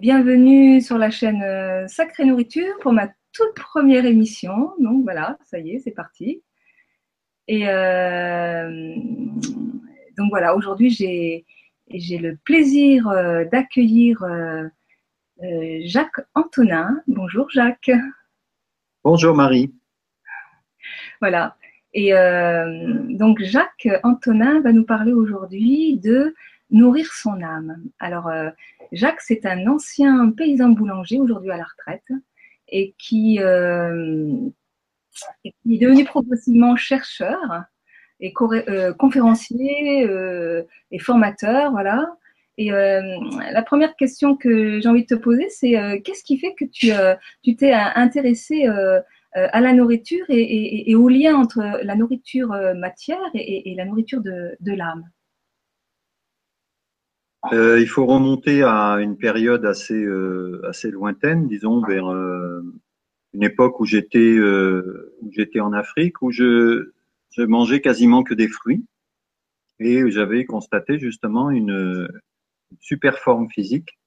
[0.00, 4.72] Bienvenue sur la chaîne euh, Sacrée Nourriture pour ma toute première émission.
[4.78, 6.42] Donc voilà, ça y est, c'est parti.
[7.48, 8.94] Et euh,
[10.16, 11.44] donc voilà, aujourd'hui j'ai
[11.90, 14.24] j'ai le plaisir euh, d'accueillir
[15.82, 17.02] Jacques Antonin.
[17.06, 17.90] Bonjour Jacques.
[19.04, 19.70] Bonjour Marie.
[21.20, 21.58] Voilà.
[21.92, 22.12] Et
[23.10, 26.34] donc Jacques Antonin va nous parler aujourd'hui de
[26.70, 27.82] nourrir son âme.
[27.98, 28.50] Alors, euh,
[28.92, 32.12] Jacques, c'est un ancien paysan boulanger, aujourd'hui à la retraite,
[32.68, 34.36] et qui, euh,
[35.44, 37.64] est devenu progressivement chercheur
[38.20, 40.06] et euh, conférencier
[40.90, 42.16] et formateur, voilà.
[42.58, 46.66] Et la première question que j'ai envie de te poser, c'est qu'est-ce qui fait que
[46.66, 46.90] tu
[47.42, 48.66] tu t'es intéressé
[49.32, 55.08] à la nourriture et, au lien entre la nourriture matière et, la nourriture de l'âme?
[57.52, 62.60] Euh, il faut remonter à une période assez euh, assez lointaine, disons vers euh,
[63.32, 66.92] une époque où j'étais où j'étais en Afrique, où je
[67.30, 68.84] je mangeais quasiment que des fruits.
[69.78, 72.08] Et j'avais constaté justement une,
[72.80, 73.98] super forme physique.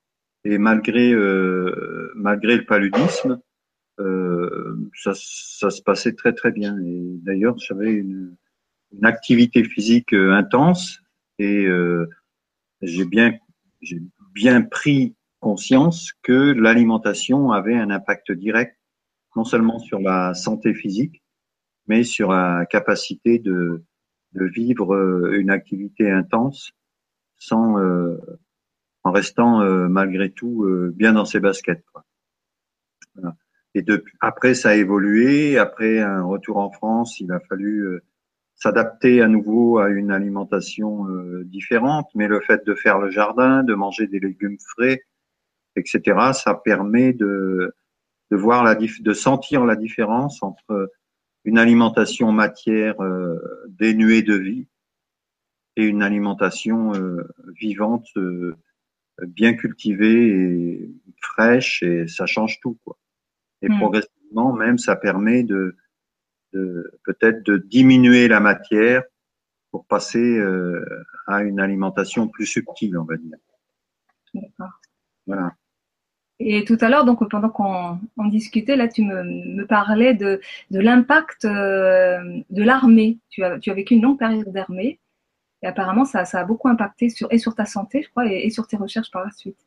[0.46, 1.16] Et malgré
[2.16, 3.40] malgré le paludisme,
[3.98, 6.78] ça ça se passait très très bien.
[6.80, 8.36] Et d'ailleurs j'avais une,
[8.92, 11.00] une activité physique intense.
[11.40, 11.68] Et
[12.86, 13.38] j'ai bien,
[13.82, 14.02] j'ai
[14.34, 18.78] bien pris conscience que l'alimentation avait un impact direct,
[19.36, 21.24] non seulement sur la santé physique,
[21.88, 23.84] mais sur la capacité de,
[24.34, 26.72] de vivre euh, une activité intense
[27.38, 28.18] sans, euh,
[29.04, 31.84] en restant euh, malgré tout bien dans ses baskets.
[31.92, 32.06] Quoi.
[33.76, 35.58] Et depuis, après, ça a évolué.
[35.58, 38.02] Après un retour en France, il a fallu
[38.56, 43.64] s'adapter à nouveau à une alimentation euh, différente, mais le fait de faire le jardin,
[43.64, 45.02] de manger des légumes frais,
[45.76, 46.02] etc.,
[46.34, 47.74] ça permet de,
[48.32, 50.92] de voir la de sentir la différence entre
[51.46, 53.38] une alimentation matière euh,
[53.68, 54.68] dénuée de vie
[55.76, 57.28] et une alimentation euh,
[57.60, 58.08] vivante,
[59.22, 62.98] bien cultivée et fraîche, et ça change tout, quoi.
[63.62, 63.78] Et mmh.
[63.78, 65.76] progressivement, même, ça permet de
[67.04, 69.04] peut-être de diminuer la matière
[69.72, 70.86] pour passer euh,
[71.26, 73.38] à une alimentation plus subtile, on va dire.
[74.34, 74.80] D'accord.
[75.26, 75.56] Voilà.
[76.40, 80.80] Et tout à l'heure, donc pendant qu'on discutait, là, tu me, me parlais de, de
[80.80, 83.20] l'impact euh, de l'armée.
[83.30, 85.00] Tu as, tu as vécu une longue période d'armée,
[85.62, 88.46] et apparemment, ça, ça, a beaucoup impacté sur, et sur ta santé, je crois, et,
[88.46, 89.66] et sur tes recherches par la suite.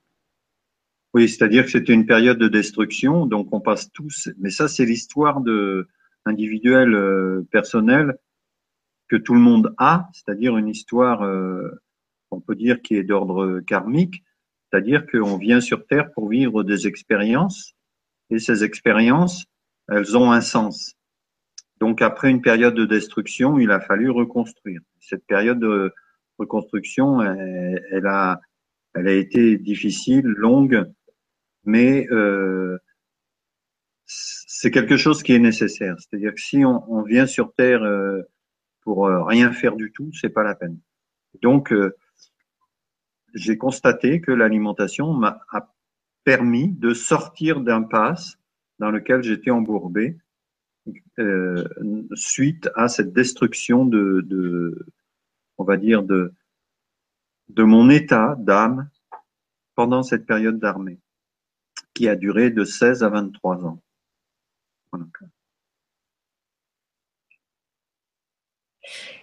[1.14, 4.28] Oui, c'est-à-dire que c'était une période de destruction, donc on passe tous.
[4.38, 5.88] Mais ça, c'est l'histoire de,
[6.26, 8.16] individuelle, euh, personnelle
[9.08, 11.70] que tout le monde a, c'est-à-dire une histoire, euh,
[12.30, 14.24] on peut dire, qui est d'ordre karmique,
[14.70, 17.74] c'est-à-dire qu'on vient sur Terre pour vivre des expériences,
[18.30, 19.46] et ces expériences,
[19.88, 20.96] elles ont un sens.
[21.78, 24.80] Donc après une période de destruction, il a fallu reconstruire.
[24.98, 25.92] Cette période de
[26.38, 28.40] reconstruction, elle, a,
[28.94, 30.84] elle a été difficile, longue,
[31.64, 32.78] mais euh,
[34.06, 35.96] c'est quelque chose qui est nécessaire.
[35.98, 38.22] C'est-à-dire que si on, vient sur Terre euh,
[38.82, 40.78] pour euh, rien faire du tout, c'est pas la peine.
[41.42, 41.96] Donc, euh,
[43.34, 45.40] j'ai constaté que l'alimentation m'a
[46.24, 48.38] permis de sortir d'un passe
[48.78, 50.16] dans lequel j'étais embourbé
[52.14, 54.86] suite à cette destruction de,
[55.58, 56.32] on va dire, de,
[57.48, 58.88] de mon état d'âme
[59.74, 61.00] pendant cette période d'armée
[61.94, 63.82] qui a duré de 16 à 23 ans.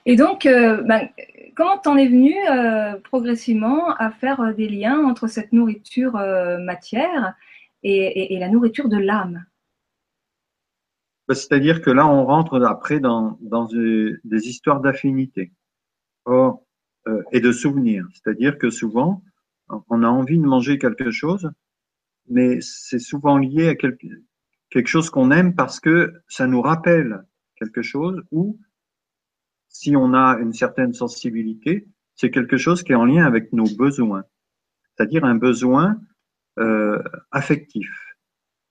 [0.05, 1.09] Et donc, euh, ben,
[1.55, 6.13] comment t'en es venu euh, progressivement à faire euh, des liens entre cette nourriture
[6.59, 7.35] matière
[7.83, 9.45] et, la nourriture de l'âme?
[11.27, 13.37] Ben, C'est-à-dire que là, on rentre après dans,
[13.71, 15.51] des, histoires d'affinité
[17.31, 18.07] et de souvenirs.
[18.13, 19.21] C'est-à-dire que souvent,
[19.89, 21.49] on a envie de manger quelque chose,
[22.29, 24.07] mais c'est souvent lié à quelque,
[24.73, 27.23] quelque chose qu'on aime parce que ça nous rappelle
[27.55, 28.59] quelque chose ou
[29.69, 33.69] si on a une certaine sensibilité, c'est quelque chose qui est en lien avec nos
[33.77, 34.23] besoins,
[34.83, 36.01] c'est-à-dire un besoin
[36.57, 36.99] euh,
[37.29, 37.87] affectif.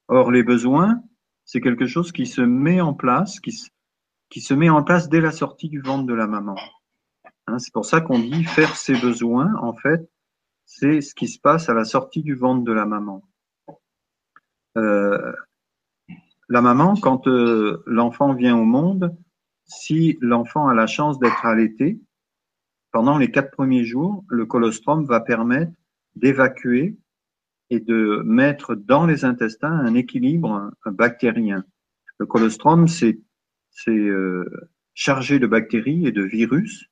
[0.08, 1.00] Or, les besoins,
[1.44, 3.56] c'est quelque chose qui se met en place, qui,
[4.28, 6.56] qui se met en place dès la sortie du ventre de la maman.
[7.46, 10.10] Hein, c'est pour ça qu'on dit faire ses besoins, en fait,
[10.64, 13.22] c'est ce qui se passe à la sortie du ventre de la maman.
[14.76, 15.32] Euh,
[16.48, 19.16] la maman, quand euh, l'enfant vient au monde,
[19.64, 22.00] si l'enfant a la chance d'être allaité,
[22.90, 25.72] pendant les quatre premiers jours, le colostrum va permettre
[26.14, 26.98] d'évacuer
[27.70, 31.64] et de mettre dans les intestins un équilibre bactérien.
[32.18, 33.18] Le colostrum, c'est
[33.88, 34.44] euh,
[34.92, 36.86] chargé de bactéries et de virus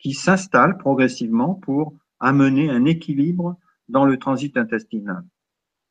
[0.00, 3.56] qui s'installent progressivement pour amener un équilibre
[3.88, 5.24] dans le transit intestinal.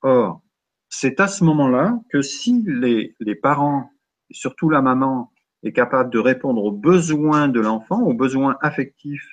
[0.01, 0.41] Or,
[0.89, 3.91] c'est à ce moment-là que si les, parents,
[4.31, 5.31] surtout la maman,
[5.63, 9.27] est capable de répondre aux besoins de l'enfant, aux besoins affectifs,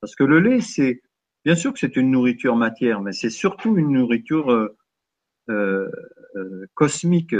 [0.00, 1.02] parce que le lait, c'est
[1.44, 4.76] bien sûr que c'est une nourriture matière, mais c'est surtout une nourriture euh,
[5.48, 5.90] euh,
[6.36, 7.34] euh cosmique.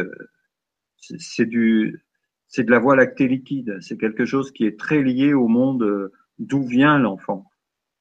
[0.96, 2.02] C'est du,
[2.48, 3.78] c'est de la voie lactée liquide.
[3.80, 7.44] C'est quelque chose qui est très lié au monde euh, d'où vient l'enfant.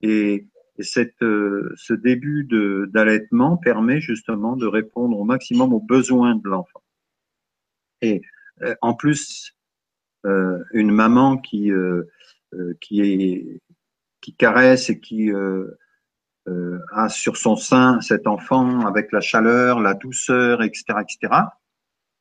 [0.01, 0.47] Et,
[0.79, 2.47] cette, euh, ce début
[2.91, 6.83] d'allaitement permet justement de répondre au maximum aux besoins de l'enfant.
[8.01, 8.21] Et
[8.61, 9.53] euh, en plus,
[10.73, 11.71] une maman qui
[12.81, 13.61] qui est
[14.19, 15.31] qui caresse et qui
[16.91, 21.33] a sur son sein cet enfant avec la chaleur, la douceur, etc., etc.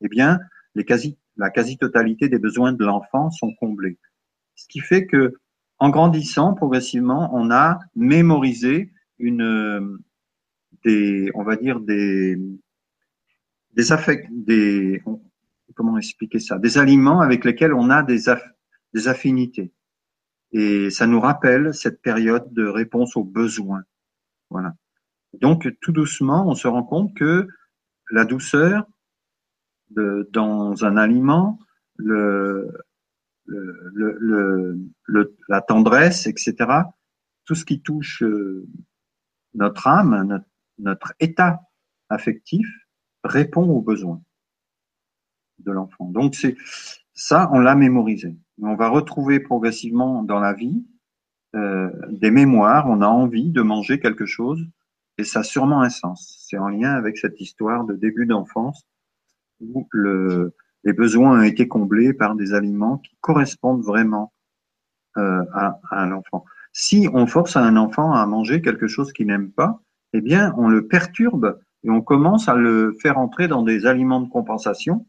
[0.03, 0.39] Eh bien,
[0.77, 3.99] les quasi la quasi-totalité des besoins de l'enfant sont comblés.
[4.55, 5.35] Ce qui fait que,
[5.79, 9.99] en grandissant progressivement, on a mémorisé une,
[10.85, 12.39] des, on va dire des,
[13.73, 15.03] des affects, des,
[15.75, 18.25] comment expliquer ça, des aliments avec lesquels on a des,
[18.95, 19.73] des affinités.
[20.53, 23.83] Et ça nous rappelle cette période de réponse aux besoins.
[24.49, 24.75] Voilà.
[25.41, 27.49] Donc, tout doucement, on se rend compte que
[28.11, 28.87] la douceur,
[29.91, 31.59] de, dans un aliment,
[31.97, 32.73] le,
[35.49, 36.55] la tendresse, etc.
[37.45, 38.67] Tout ce qui touche euh,
[39.55, 40.47] notre âme, notre,
[40.79, 41.61] notre état
[42.09, 42.67] affectif,
[43.25, 44.23] répond aux besoins
[45.59, 46.07] de l'enfant.
[46.07, 46.57] Donc c'est
[47.15, 48.37] ça, on l'a mémorisé.
[48.61, 50.85] On va retrouver progressivement dans la vie
[51.55, 52.89] euh, des mémoires.
[52.89, 54.63] On a envie de manger quelque chose
[55.19, 56.45] et ça a sûrement un sens.
[56.49, 58.87] C'est en lien avec cette histoire de début d'enfance
[59.61, 60.55] où le,
[60.87, 64.33] les besoins ont été comblés par des aliments qui correspondent vraiment
[65.17, 66.45] euh, à, à l'enfant.
[66.73, 70.69] Si on force un enfant à manger quelque chose qu'il n'aime pas, eh bien, on
[70.69, 75.09] le perturbe et on commence à le faire entrer dans des aliments de compensation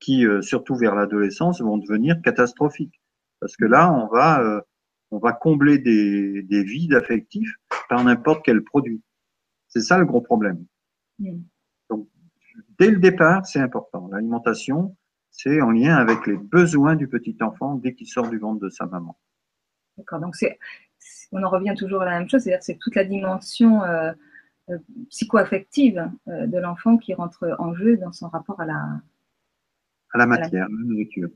[0.00, 3.02] qui, euh, surtout vers l'adolescence, vont devenir catastrophiques.
[3.40, 4.62] Parce que là, on va, euh,
[5.10, 7.54] on va combler des, des vides affectifs
[7.90, 9.02] par n'importe quel produit.
[9.68, 10.64] C'est ça le gros problème.
[11.18, 11.40] Mm.
[12.78, 14.08] Dès le départ, c'est important.
[14.10, 14.96] L'alimentation,
[15.30, 18.68] c'est en lien avec les besoins du petit enfant dès qu'il sort du ventre de
[18.68, 19.18] sa maman.
[19.96, 20.20] D'accord.
[20.20, 20.58] Donc c'est,
[21.32, 24.12] on en revient toujours à la même chose, c'est-à-dire c'est toute la dimension euh,
[24.70, 24.78] euh,
[25.08, 29.00] psycho-affective euh, de l'enfant qui rentre en jeu dans son rapport à la
[30.12, 31.28] à la matière, à la nourriture.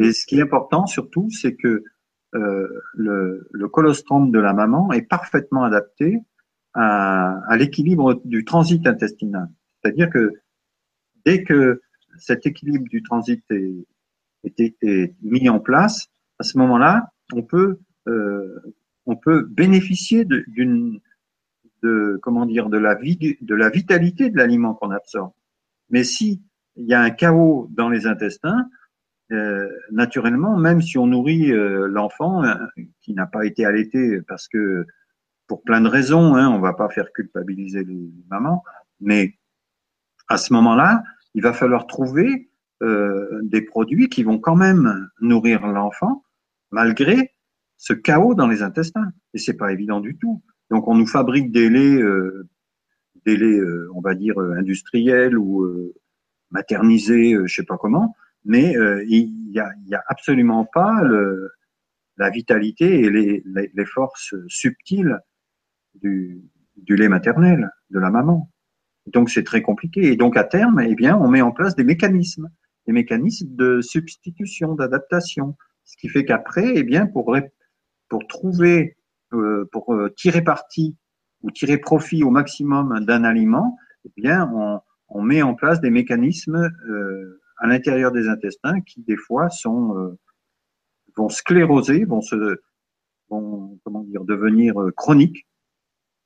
[0.00, 1.84] Et ce qui est important surtout, c'est que
[2.32, 6.18] le, le, colostrum de la maman est parfaitement adapté
[6.72, 9.48] à, à l'équilibre du transit intestinal.
[9.80, 10.32] C'est-à-dire que
[11.24, 11.80] Dès que
[12.18, 16.08] cet équilibre du transit est, mis en place,
[16.38, 17.78] à ce moment-là, on peut
[18.08, 18.74] euh,
[19.48, 20.44] bénéficier de
[21.82, 25.32] de la vitalité de l'aliment qu'on absorbe.
[25.90, 26.42] Mais si
[26.76, 28.68] il y a un chaos dans les intestins,
[29.32, 32.42] euh, naturellement, même si on nourrit euh, l'enfant
[33.00, 34.86] qui n'a pas été allaité parce que
[35.46, 38.62] pour plein de raisons, hein, on va pas faire culpabiliser les mamans,
[39.00, 39.38] mais
[40.28, 41.02] à ce moment-là,
[41.34, 42.50] il va falloir trouver
[42.82, 46.24] euh, des produits qui vont quand même nourrir l'enfant
[46.70, 47.32] malgré
[47.76, 49.12] ce chaos dans les intestins.
[49.32, 50.42] Et c'est pas évident du tout.
[50.70, 52.48] Donc on nous fabrique des laits, euh,
[53.26, 55.66] des laits, euh, on va dire industriels ou
[56.50, 58.14] maternisés, je sais pas comment,
[58.44, 58.76] mais
[59.08, 61.02] il y a, y a, absolument pas
[62.16, 65.18] la vitalité et les, forces subtiles
[65.94, 66.50] du
[66.88, 68.50] lait maternel de la maman.
[69.06, 70.12] Donc c'est très compliqué.
[70.12, 72.48] Et donc à terme, eh bien, on met en place des mécanismes,
[72.86, 77.36] des mécanismes de substitution, d'adaptation, ce qui fait qu'après, eh bien, pour
[78.08, 78.96] pour trouver,
[79.32, 80.96] euh, pour euh, tirer parti
[81.42, 85.90] ou tirer profit au maximum d'un aliment, eh bien, on, on, met en place des
[85.90, 90.18] mécanismes euh, à l'intérieur des intestins qui des fois sont euh,
[91.16, 92.60] vont scléroser, vont se
[93.28, 95.46] vont comment dire devenir euh, chroniques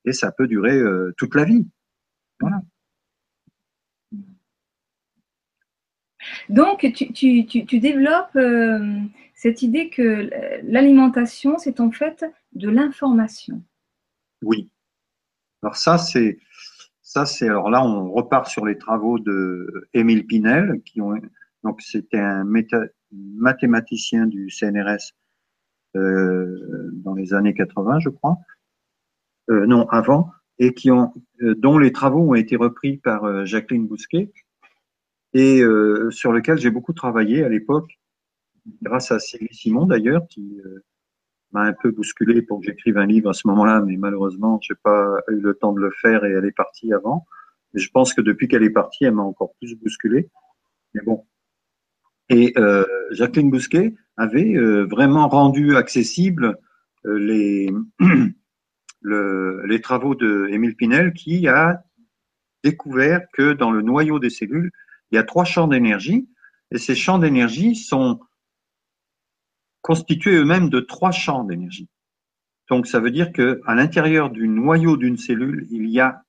[0.04, 0.80] et ça peut durer
[1.18, 1.66] toute la vie.
[2.40, 2.60] Voilà.
[6.48, 9.00] Donc, tu, développes euh,
[9.34, 10.28] cette idée que
[10.64, 13.62] l'alimentation, c'est en fait de l'information.
[14.42, 14.70] Oui.
[15.62, 16.38] Alors ça, c'est
[17.02, 21.14] ça, c'est alors là, on repart sur les travaux de Émile Pinel, qui ont
[21.64, 22.44] donc c'était un
[23.12, 25.14] mathématicien du CNRS
[25.96, 28.36] euh, dans les années 80, je crois.
[29.50, 34.32] Euh, non, avant, et qui ont, dont les travaux ont été repris par Jacqueline Bousquet
[35.34, 35.62] et
[36.10, 37.98] sur lequel j'ai beaucoup travaillé à l'époque,
[38.82, 40.60] grâce à Sylvie Simon d'ailleurs, qui
[41.52, 44.74] m'a un peu bousculé pour que j'écrive un livre à ce moment-là, mais malheureusement, j'ai
[44.74, 47.26] pas eu le temps de le faire et elle est partie avant.
[47.74, 50.28] Je pense que depuis qu'elle est partie, elle m'a encore plus bousculé.
[50.94, 51.24] Mais bon.
[52.30, 56.58] Et euh, Jacqueline Bousquet avait euh, vraiment rendu accessible
[57.06, 57.70] euh, les,
[59.00, 61.84] le, les travaux de Émile Pinel qui a
[62.64, 64.72] découvert que dans le noyau des cellules,
[65.10, 66.28] il y a trois champs d'énergie
[66.70, 68.20] et ces champs d'énergie sont
[69.80, 71.88] constitués eux-mêmes de trois champs d'énergie.
[72.68, 76.24] Donc ça veut dire que à l'intérieur du noyau d'une cellule, il y a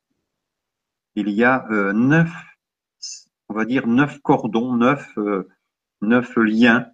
[1.16, 2.32] il y a euh, neuf,
[3.50, 5.50] on va dire neuf cordons, neuf, euh,
[6.02, 6.90] neuf liens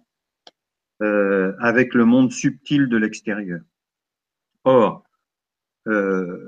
[1.02, 3.60] euh, avec le monde subtil de l'extérieur.
[4.64, 5.05] Or,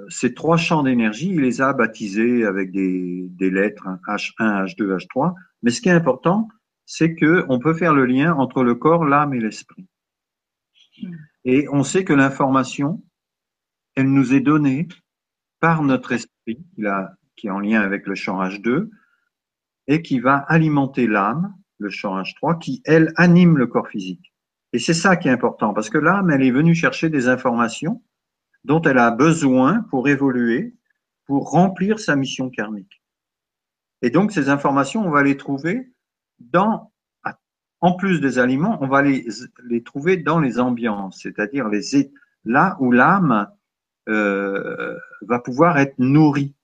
[0.09, 5.35] ces trois champs d'énergie, il les a baptisés avec des, des lettres H1, H2, H3.
[5.63, 6.49] Mais ce qui est important,
[6.87, 9.87] c'est que on peut faire le lien entre le corps, l'âme et l'esprit.
[11.45, 13.03] Et on sait que l'information,
[13.95, 14.89] elle nous est donnée
[15.61, 16.65] par notre esprit,
[17.37, 18.89] qui est en lien avec le champ H2,
[19.87, 24.33] et qui va alimenter l'âme, le champ H3, qui, elle, anime le corps physique.
[24.73, 28.03] Et c'est ça qui est important, parce que l'âme, elle est venue chercher des informations
[28.69, 30.77] dont elle a besoin pour évoluer,
[31.25, 33.03] pour remplir sa mission karmique.
[34.03, 35.91] Et donc, ces informations, on va les trouver
[36.39, 36.93] dans
[37.81, 39.25] en plus des aliments, on va les,
[39.85, 41.81] trouver dans les ambiances, c'est-à-dire les
[42.45, 43.49] là où l'âme
[44.09, 46.57] euh, va pouvoir être nourrie.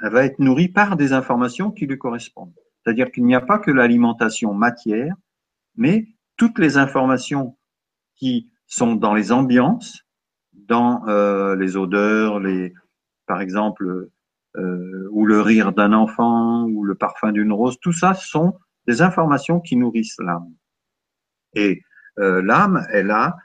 [0.00, 2.54] Elle va être nourrie par des informations qui lui correspondent.
[2.82, 5.14] C'est-à-dire qu'il n'y a pas que l'alimentation matière,
[5.76, 7.56] mais toutes les informations
[8.16, 10.04] qui sont dans les ambiances,
[10.68, 12.40] dans euh, les odeurs,
[13.26, 14.08] par exemple,
[14.56, 19.02] euh, ou le rire d'un enfant, ou le parfum d'une rose, tout ça sont des
[19.02, 20.52] informations qui nourrissent l'âme.
[21.54, 21.82] Et
[22.18, 23.36] euh, l'âme, elle a,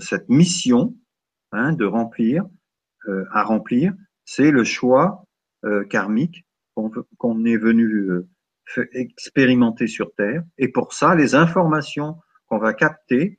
[0.00, 0.94] cette mission
[1.52, 2.44] hein, de remplir,
[3.30, 3.94] à remplir.
[4.24, 5.22] C'est le choix
[5.88, 6.44] karmique
[6.74, 8.26] qu'on est venu
[8.92, 10.42] expérimenter sur Terre.
[10.58, 13.38] Et pour ça, les informations qu'on va capter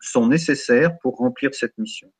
[0.00, 2.12] sont nécessaires pour remplir cette mission.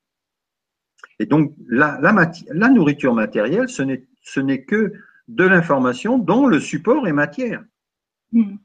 [1.18, 4.92] Et donc, la, la, la nourriture matérielle, ce n'est que
[5.28, 7.64] de l'information dont le support est matière.
[8.32, 8.56] Hmm.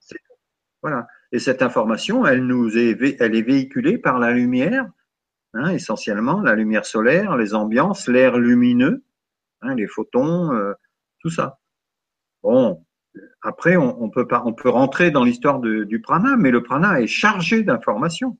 [0.81, 1.07] Voilà.
[1.31, 4.85] Et cette information, elle nous est, elle est véhiculée par la lumière,
[5.53, 9.03] hein, essentiellement la lumière solaire, les ambiances, l'air lumineux,
[9.61, 10.73] hein, les photons, euh,
[11.19, 11.59] tout ça.
[12.43, 12.83] Bon,
[13.41, 17.07] après, on, peut pas, on peut rentrer dans l'histoire du prana, mais le prana est
[17.07, 18.37] chargé d'informations.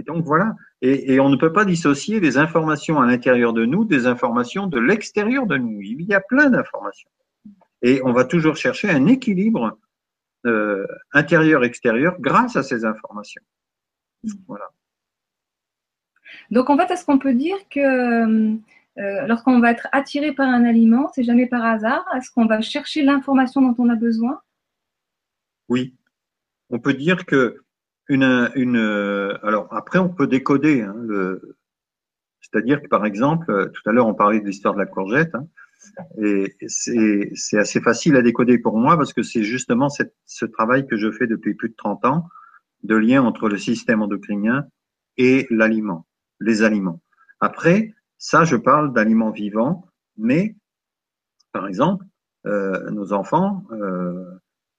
[0.00, 0.54] Et donc voilà.
[0.80, 4.66] Et, et, on ne peut pas dissocier les informations à l'intérieur de nous des informations
[4.66, 5.82] de l'extérieur de nous.
[5.82, 7.10] Il y a plein d'informations.
[7.82, 9.78] Et on va toujours chercher un équilibre
[10.46, 13.42] euh, intérieur-extérieur grâce à ces informations.
[14.48, 14.70] Voilà.
[16.50, 20.64] Donc en fait, est-ce qu'on peut dire que euh, lorsqu'on va être attiré par un
[20.64, 22.06] aliment, c'est jamais par hasard?
[22.16, 24.40] Est-ce qu'on va chercher l'information dont on a besoin?
[25.68, 25.94] Oui.
[26.70, 27.62] On peut dire que
[28.14, 30.82] alors après on peut décoder.
[30.82, 30.94] Hein,
[32.40, 35.34] c'est-à-dire que par exemple, tout à l'heure on parlait de l'histoire de la courgette.
[35.34, 35.46] Hein,
[36.18, 40.86] et c'est assez facile à décoder pour moi parce que c'est justement cette, ce travail
[40.86, 42.28] que je fais depuis plus de 30 ans
[42.82, 44.66] de lien entre le système endocrinien
[45.16, 46.06] et l'aliment,
[46.40, 47.00] les aliments.
[47.40, 49.86] Après, ça, je parle d'aliments vivants,
[50.16, 50.56] mais
[51.52, 52.04] par exemple,
[52.46, 54.24] euh, nos enfants euh,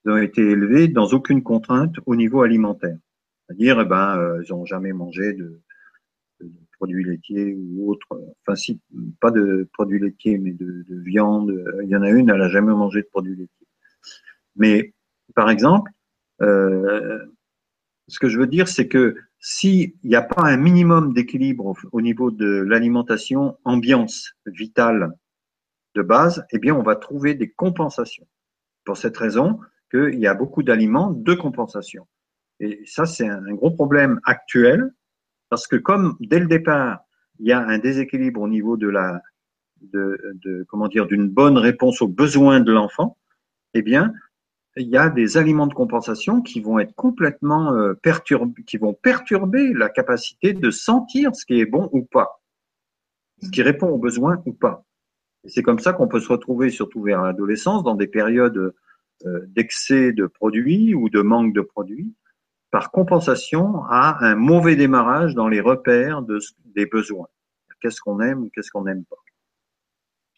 [0.05, 2.97] ont été élevés dans aucune contrainte au niveau alimentaire.
[3.51, 5.59] C'est-à-dire, eh ben, euh, ils n'ont jamais mangé de,
[6.77, 8.07] produits laitiers ou autres.
[8.41, 8.79] Enfin, si,
[9.19, 11.53] pas de produits laitiers, mais de, viande.
[11.83, 13.67] Il y en a une, elle n'a jamais mangé de produits laitiers.
[14.55, 14.93] Mais,
[15.35, 15.91] par exemple,
[16.41, 17.19] euh,
[18.07, 22.01] ce que je veux dire, c'est que s'il n'y a pas un minimum d'équilibre au,
[22.01, 25.11] niveau de l'alimentation ambiance vitale
[25.95, 28.27] de base, eh bien, on va trouver des compensations.
[28.85, 29.59] Pour cette raison
[29.91, 32.07] qu'il y a beaucoup d'aliments de compensation.
[32.61, 34.93] Et ça, c'est un gros problème actuel
[35.49, 36.99] parce que comme dès le départ,
[37.39, 39.19] il y a un déséquilibre au niveau de la,
[39.81, 43.17] de, comment dire, d'une bonne réponse aux besoins de l'enfant,
[43.73, 44.13] eh bien,
[44.77, 48.93] il y a des aliments de compensation qui vont être complètement euh, perturbés, qui vont
[48.93, 52.43] perturber la capacité de sentir ce qui est bon ou pas,
[53.41, 54.85] ce qui répond aux besoins ou pas.
[55.45, 58.75] Et c'est comme ça qu'on peut se retrouver, surtout vers l'adolescence, dans des périodes
[59.25, 62.13] euh, d'excès de produits ou de manque de produits,
[62.71, 66.39] par compensation à un mauvais démarrage dans les repères de,
[66.75, 67.27] des besoins.
[67.81, 69.17] Qu'est-ce qu'on aime ou qu'est-ce qu'on n'aime pas?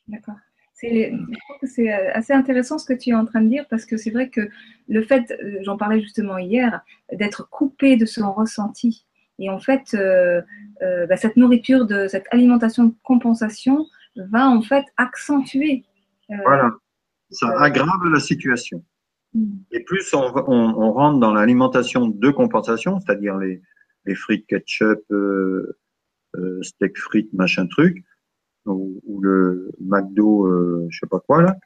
[0.08, 0.36] D'accord.
[0.82, 3.66] Je trouve que c'est euh, assez intéressant ce que tu es en train de dire
[3.70, 4.50] parce que c'est vrai que
[4.90, 9.06] le fait, euh, j'en parlais justement hier, d'être coupé de son ressenti.
[9.40, 10.42] Et en fait, euh,
[10.82, 13.86] bah, cette nourriture, de cette alimentation de compensation
[14.16, 15.86] va en fait accentuer.
[16.30, 16.72] voilà,
[17.32, 18.84] ça aggrave la situation.
[19.72, 20.32] Et plus on,
[20.92, 23.62] rentre dans l'alimentation de compensation, c'est-à-dire les,
[24.16, 25.02] frites ketchup,
[26.62, 28.04] steak frites, machin truc,
[28.66, 31.58] ou, le McDo, euh, je sais pas quoi là.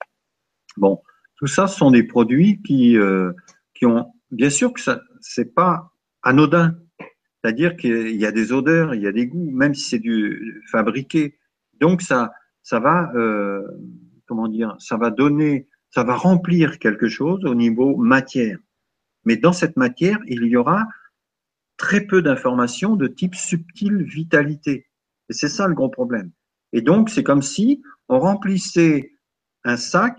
[0.77, 1.01] Bon,
[1.37, 3.31] tout ça sont des produits qui euh,
[3.73, 5.91] qui ont bien sûr que ça c'est pas
[6.23, 6.75] anodin.
[7.41, 10.63] C'est-à-dire qu'il y a des odeurs, il y a des goûts, même si c'est du
[10.71, 11.37] fabriqué.
[11.79, 12.31] Donc ça
[12.63, 13.61] ça va euh,
[14.27, 18.59] comment dire, ça va donner, ça va remplir quelque chose au niveau matière.
[19.25, 20.87] Mais dans cette matière, il y aura
[21.77, 24.87] très peu d'informations de type subtil vitalité.
[25.29, 26.31] Et c'est ça le gros problème.
[26.73, 29.13] Et donc, c'est comme si on remplissait
[29.63, 30.17] un sac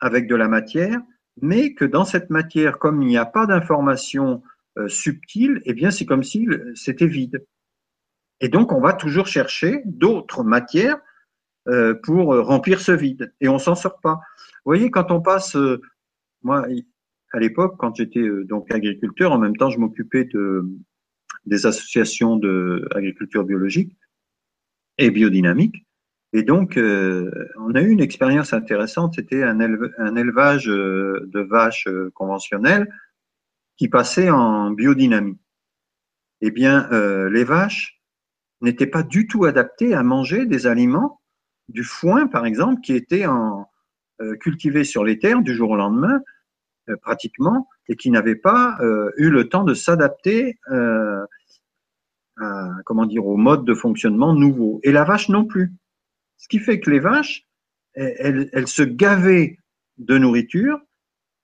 [0.00, 1.00] avec de la matière,
[1.40, 4.42] mais que dans cette matière, comme il n'y a pas d'information
[4.78, 7.44] euh, subtile, eh bien, c'est comme si c'était vide.
[8.40, 10.98] Et donc, on va toujours chercher d'autres matières
[11.68, 13.34] euh, pour remplir ce vide.
[13.40, 14.14] Et on s'en sort pas.
[14.64, 15.80] Vous voyez, quand on passe, euh,
[16.42, 16.66] moi,
[17.32, 20.64] à l'époque, quand j'étais donc agriculteur, en même temps, je m'occupais de
[21.46, 23.96] des associations d'agriculture biologique
[24.98, 25.86] et biodynamique.
[26.32, 29.14] Et donc, euh, on a eu une expérience intéressante.
[29.14, 29.60] C'était un,
[30.16, 32.92] élevage euh, de vaches euh, conventionnelles
[33.76, 35.38] qui passait en biodynamie.
[36.40, 36.88] Eh bien,
[37.30, 38.02] les vaches
[38.60, 41.22] n'étaient pas du tout adaptées à manger des aliments,
[41.68, 43.68] du foin par exemple, qui était en,
[44.40, 46.20] cultivé sur les terres du jour au lendemain,
[47.02, 48.78] pratiquement, et qui n'avaient pas
[49.16, 50.56] eu le temps de s'adapter
[52.38, 54.80] au mode de fonctionnement nouveau.
[54.84, 55.72] Et la vache non plus.
[56.36, 57.44] Ce qui fait que les vaches,
[57.94, 59.58] elles, se gavaient
[59.98, 60.80] de nourriture,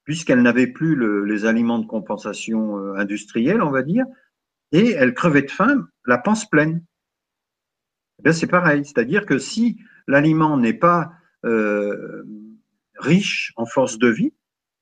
[0.04, 4.06] puisqu'elles n'avaient plus les aliments de compensation euh, industrielle, on va dire,
[4.72, 6.84] et elles crevaient de faim, la panse pleine.
[8.24, 9.80] Eh c'est pareil, c'est-à-dire que si
[10.10, 11.12] l'aliment n'est pas
[11.46, 12.24] euh,
[12.98, 14.34] riche en force de vie,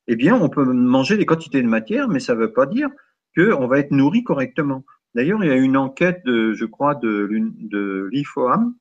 [0.09, 2.89] eh bien, on peut manger des quantités de matière, mais ça ne veut pas dire
[3.37, 4.85] qu'on va être nourri correctement.
[5.15, 8.75] D'ailleurs, il y a une enquête, de, je crois, de, l'IFOAM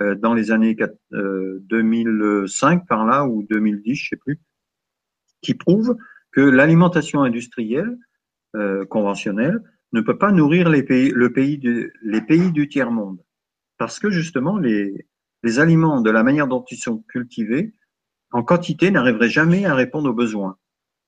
[0.00, 0.76] euh, dans les années
[1.12, 4.38] 2005 euh, par là ou 2010, je sais plus,
[5.40, 5.96] qui prouve
[6.32, 7.96] que l'alimentation industrielle
[8.88, 9.62] conventionnelle
[9.92, 13.18] ne peut pas nourrir les pays, du, les pays du tiers monde,
[13.78, 15.06] parce que justement les,
[15.42, 17.74] les aliments de la manière dont ils sont cultivés
[18.32, 20.56] en quantité n'arriveraient jamais à répondre aux besoins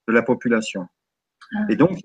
[0.09, 0.87] de la population.
[1.55, 1.66] Ah.
[1.68, 1.99] Et donc,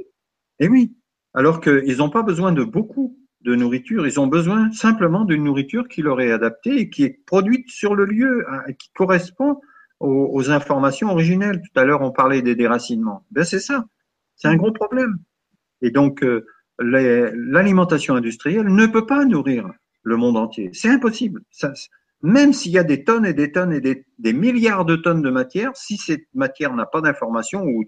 [0.60, 0.96] et oui,
[1.34, 5.88] alors qu'ils n'ont pas besoin de beaucoup de nourriture, ils ont besoin simplement d'une nourriture
[5.88, 9.60] qui leur est adaptée et qui est produite sur le lieu, hein, qui correspond
[10.00, 11.62] aux, informations originelles.
[11.62, 13.26] Tout à l'heure, on parlait des déracinements.
[13.32, 13.86] Ben, c'est ça.
[14.36, 15.18] C'est un gros problème.
[15.82, 16.46] Et donc, euh,
[16.80, 19.72] l'alimentation industrielle ne peut pas nourrir
[20.04, 20.70] le monde entier.
[20.74, 21.42] C'est impossible.
[22.22, 25.30] Même s'il y a des tonnes et des tonnes et des, milliards de tonnes de
[25.30, 27.84] matière, si cette matière n'a pas d'informations ou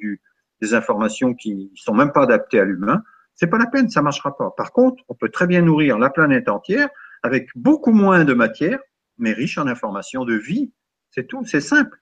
[0.62, 3.02] des informations qui sont même pas adaptées à l'humain,
[3.36, 4.52] c'est pas la peine, ça marchera pas.
[4.56, 6.90] Par contre, on peut très bien nourrir la planète entière
[7.24, 8.80] avec beaucoup moins de matière,
[9.18, 10.72] mais riche en informations de vie.
[11.12, 12.02] C'est tout, c'est simple.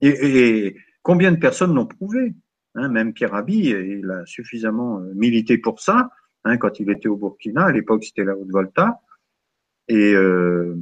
[0.00, 2.34] Et, combien de personnes l'ont prouvé
[2.74, 6.10] hein, Même Pierre Rabhi, il a suffisamment euh, milité pour ça.
[6.44, 9.00] Hein, quand il était au Burkina, à l'époque c'était la Haute-Volta.
[9.88, 10.76] Et euh,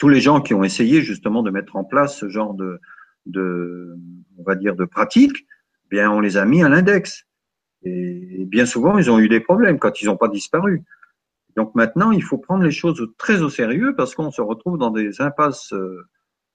[0.00, 2.80] tous les gens qui ont essayé justement de mettre en place ce genre de,
[3.26, 3.94] de
[4.38, 5.46] on va dire, de pratique,
[5.84, 7.26] eh bien, on les a mis à l'index.
[7.82, 10.82] Et bien souvent, ils ont eu des problèmes quand ils n'ont pas disparu.
[11.54, 14.90] Donc maintenant, il faut prendre les choses très au sérieux parce qu'on se retrouve dans
[14.90, 16.06] des impasses euh,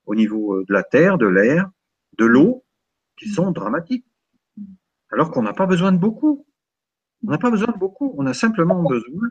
[0.08, 1.70] au niveau euh, de la terre, de l'air,
[2.18, 2.66] de l'eau,
[3.16, 4.06] qui sont dramatiques.
[5.12, 6.48] Alors qu'on n'a pas besoin de beaucoup.
[7.24, 8.16] On n'a pas besoin de beaucoup.
[8.18, 9.30] On a simplement besoin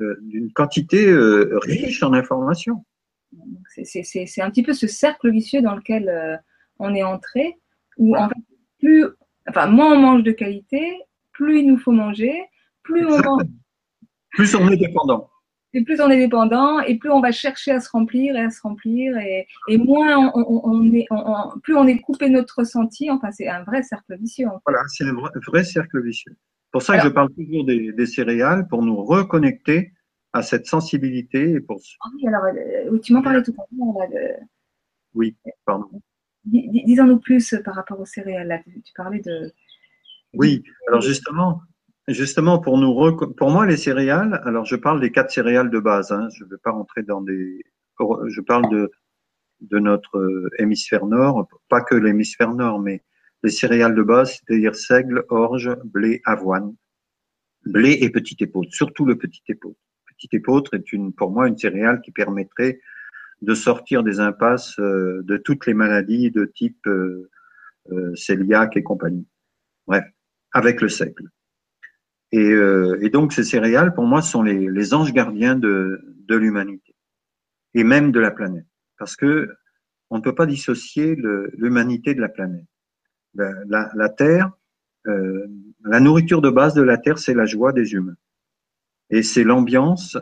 [0.00, 1.10] euh, d'une quantité
[1.62, 2.84] riche en informations.
[3.84, 6.40] C'est un petit peu ce cercle vicieux dans lequel
[6.78, 7.58] on est entré,
[7.98, 8.34] où en fait,
[8.78, 9.06] plus,
[9.48, 10.98] enfin, moins on mange de qualité,
[11.32, 12.42] plus il nous faut manger,
[12.82, 13.42] plus on mange.
[14.30, 15.28] Plus on est dépendant.
[15.72, 18.50] Et plus on est dépendant, et plus on va chercher à se remplir et à
[18.50, 19.46] se remplir, et,
[19.78, 21.06] moins on, est,
[21.62, 23.08] plus on est coupé notre ressenti.
[23.10, 24.46] Enfin, c'est un vrai cercle vicieux.
[24.66, 25.14] Voilà, c'est un
[25.46, 26.36] vrai, cercle vicieux.
[26.72, 29.92] Pour ça que je parle toujours des, céréales, pour nous reconnecter
[30.32, 31.52] à cette sensibilité.
[31.52, 31.80] Et pour...
[32.00, 34.38] Ah oui, alors, euh, tu m'en parlais tout à l'heure.
[35.14, 35.88] Oui, pardon.
[36.44, 38.48] Dis-en-nous plus par rapport aux céréales.
[38.48, 38.58] Là.
[38.64, 39.52] Tu parlais de,
[40.34, 41.60] oui, alors justement,
[42.06, 46.12] justement pour nous pour moi les céréales, alors je parle des quatre céréales de base,
[46.12, 47.62] hein, je ne vais pas rentrer dans des,
[47.98, 48.90] je parle de
[49.60, 53.02] de notre hémisphère nord, pas que l'hémisphère nord, mais
[53.42, 56.74] les céréales de base, c'est-à-dire seigle, orge, blé, avoine,
[57.66, 59.78] blé et petit épeautre, surtout le petit épeautre.
[60.20, 62.80] Petit épeautre est une, pour moi une céréale qui permettrait
[63.40, 67.30] de sortir des impasses euh, de toutes les maladies de type euh,
[67.90, 68.14] euh,
[68.74, 69.26] et compagnie.
[69.86, 70.04] Bref,
[70.52, 71.30] avec le seigle.
[72.32, 72.52] Et,
[73.00, 76.94] et, donc ces céréales, pour moi, sont les, anges gardiens de, l'humanité
[77.74, 79.48] et même de la planète, parce que
[80.10, 81.16] on ne peut pas dissocier
[81.54, 82.66] l'humanité de la planète.
[83.34, 84.52] La, la, Terre,
[85.06, 85.46] euh,
[85.84, 88.16] la nourriture de base de la Terre, c'est la joie des humains.
[89.10, 90.16] Et c'est l'ambiance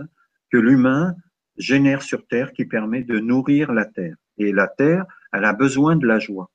[0.50, 1.14] que l'humain
[1.56, 4.16] génère sur Terre qui permet de nourrir la Terre.
[4.38, 6.50] Et la Terre, elle a besoin de la joie.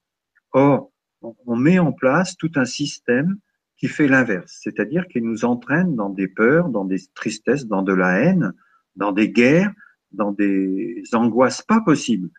[0.52, 0.92] Or,
[1.22, 3.38] on met en place tout un système
[3.78, 7.94] qui fait l'inverse, c'est-à-dire qui nous entraîne dans des peurs, dans des tristesses, dans de
[7.94, 8.54] la haine,
[8.96, 9.72] dans des guerres,
[10.12, 12.30] dans des angoisses pas possibles.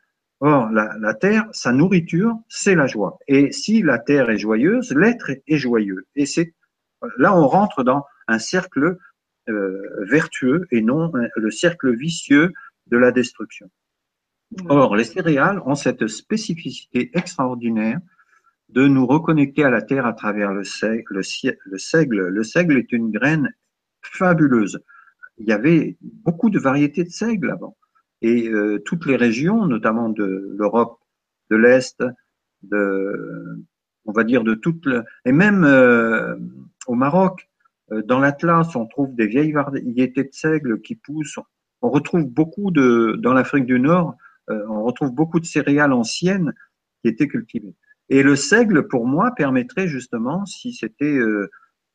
[0.40, 3.18] Or, la, terre, sa nourriture, c'est la joie.
[3.28, 6.06] Et si la terre est joyeuse, l'être est, joyeux.
[6.16, 6.54] Et c'est
[7.18, 8.98] là, on rentre dans un cercle
[9.46, 12.52] vertueux et non le cercle vicieux
[12.86, 13.70] de la destruction.
[14.68, 18.00] Or, les céréales ont cette spécificité extraordinaire
[18.68, 21.04] de nous reconnecter à la terre à travers le seigle.
[21.10, 23.52] Le, seigle, le seigle est une graine
[24.02, 24.80] fabuleuse.
[25.38, 27.76] Il y avait beaucoup de variétés de seigle avant
[28.22, 30.98] et euh, toutes les régions, notamment de l'Europe
[31.50, 32.02] de l'Est,
[32.62, 33.62] de,
[34.06, 34.88] on va dire de toutes,
[35.26, 36.34] et même euh,
[36.86, 37.53] au Maroc, euh,
[37.90, 41.38] dans l'Atlas, on trouve des vieilles variétés de seigle qui poussent.
[41.82, 44.16] On retrouve beaucoup de, dans l'Afrique du Nord,
[44.48, 46.54] on retrouve beaucoup de céréales anciennes
[47.02, 47.74] qui étaient cultivées.
[48.08, 51.18] Et le seigle, pour moi, permettrait justement, si c'était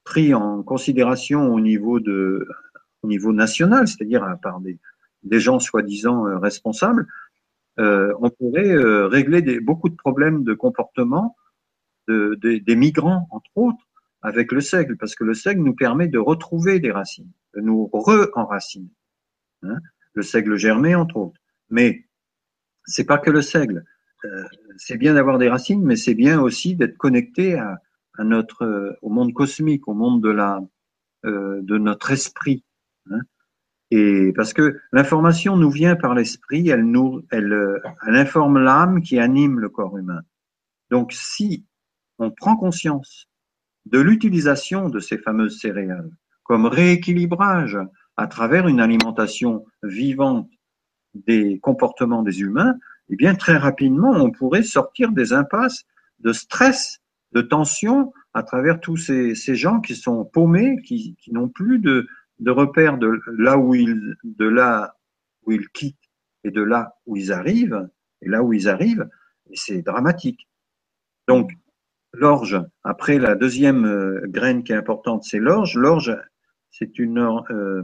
[0.04, 2.48] pris en considération au niveau de,
[3.04, 4.80] au niveau national, c'est-à-dire à part des,
[5.24, 7.08] des gens soi-disant euh, responsables,
[7.80, 11.36] euh, on pourrait euh, régler des, beaucoup de problèmes de comportement
[12.08, 13.88] de, des migrants, entre autres,
[14.22, 17.90] avec le seigle, parce que le seigle nous permet de retrouver des racines, de nous
[17.94, 18.92] re-enraciner.
[19.64, 19.78] Hein
[20.14, 21.40] le seigle germé, entre autres.
[21.70, 22.08] Mais
[22.86, 23.86] c'est pas que le seigle.
[24.78, 27.80] c'est bien d'avoir des racines, mais c'est bien aussi d'être connecté à,
[28.20, 30.60] notre, au monde cosmique, au monde de la,
[31.24, 32.66] de notre esprit.
[33.12, 33.22] Hein
[33.92, 39.20] et parce que l'information nous vient par l'esprit, elle nous, elle, elle informe l'âme qui
[39.20, 40.22] anime le corps humain.
[40.92, 41.66] Donc, si
[42.20, 43.29] on prend conscience
[43.92, 46.10] de l'utilisation de ces fameuses céréales
[46.44, 47.78] comme rééquilibrage
[48.18, 50.50] à travers une alimentation vivante
[51.14, 52.76] des comportements des humains,
[53.10, 55.86] eh bien, très rapidement, on pourrait sortir des impasses
[56.20, 57.02] de stress,
[57.34, 62.08] de tension à travers tous ces, gens qui sont paumés, qui, n'ont plus de,
[62.40, 64.96] de repères de là où ils, de là
[65.46, 65.98] où ils quittent
[66.44, 67.90] et de là où ils arrivent,
[68.22, 69.08] et là où ils arrivent,
[69.54, 70.48] c'est dramatique.
[71.28, 71.52] Donc,
[72.14, 75.76] l'orge, après la deuxième euh, graine qui est importante, c'est l'orge.
[75.76, 76.16] L'orge,
[76.72, 77.20] c'est une,
[77.50, 77.84] euh,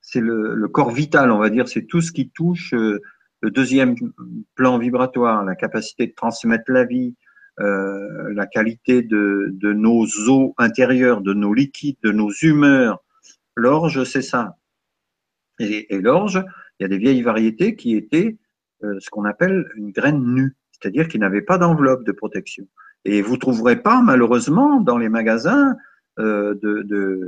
[0.00, 3.00] c'est le, corps vital, on va dire, c'est tout ce qui touche euh,
[3.40, 3.94] le deuxième
[4.54, 7.14] plan vibratoire, la capacité de transmettre la vie,
[7.58, 13.02] la qualité de, nos eaux intérieures, de nos liquides, de nos humeurs,
[13.54, 14.56] L'orge, c'est ça.
[15.58, 16.44] Et, l'orge,
[16.78, 18.36] il y a des vieilles variétés qui étaient
[18.82, 22.66] ce qu'on appelle une graine nue, c'est-à-dire qui n'avaient pas d'enveloppe de protection.
[23.08, 25.76] Et vous trouverez pas, malheureusement, dans les magasins
[26.18, 26.54] euh,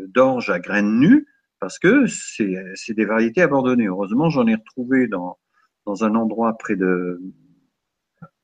[0.09, 1.29] d'orge à graines nues,
[1.61, 3.87] parce que c'est des variétés abandonnées.
[3.87, 5.39] Heureusement, j'en ai retrouvé dans,
[5.87, 7.23] dans un endroit près de,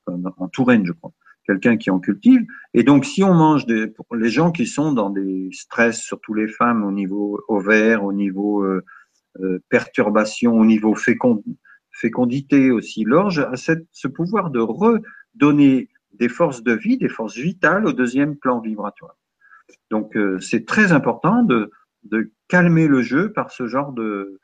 [0.07, 1.13] en Touraine, je crois
[1.45, 2.47] quelqu'un qui en cultive.
[2.73, 6.35] Et donc, si on mange des, pour les gens qui sont dans des stress, surtout
[6.35, 8.83] les femmes, au niveau ovaire, au niveau euh,
[9.41, 10.95] euh perturbation, au niveau
[11.91, 17.87] fécondité aussi, l'orge a ce pouvoir de redonner des forces de vie, des forces vitales
[17.87, 19.17] au deuxième plan vibratoire.
[19.91, 21.71] Donc, euh, c'est très important de,
[22.05, 24.41] de calmer le jeu par ce genre de,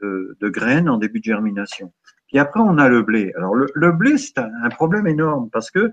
[0.00, 1.92] de, graines en début de germination.
[2.28, 3.32] Puis après, on a le blé.
[3.36, 5.90] Alors, le, blé, c'est un, problème énorme parce que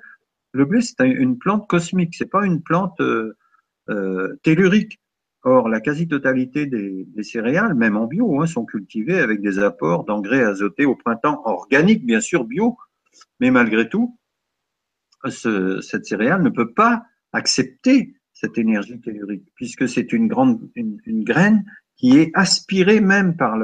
[0.52, 3.36] le blé, c'est une plante cosmique, c'est pas une plante euh,
[3.90, 5.00] euh, tellurique.
[5.44, 10.44] Or, la quasi-totalité des, céréales, même en bio, hein, sont cultivées avec des apports d'engrais
[10.44, 12.78] azotés au printemps, organiques, bien sûr, bio,
[13.40, 14.18] mais malgré tout,
[15.30, 22.32] cette céréale ne peut pas accepter cette énergie tellurique, puisque c'est une graine qui est
[22.34, 23.58] aspirée même par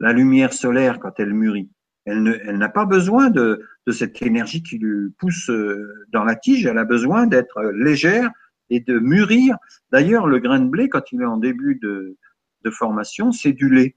[0.00, 1.70] la lumière solaire quand elle mûrit.
[2.06, 6.64] Elle, n'a pas besoin de, cette énergie qui lui pousse euh, dans la tige.
[6.64, 8.30] Elle a besoin d'être légère
[8.70, 9.56] et de mûrir.
[9.90, 12.16] D'ailleurs, le grain de blé, quand il est en début de,
[12.70, 13.94] formation, c'est du lait.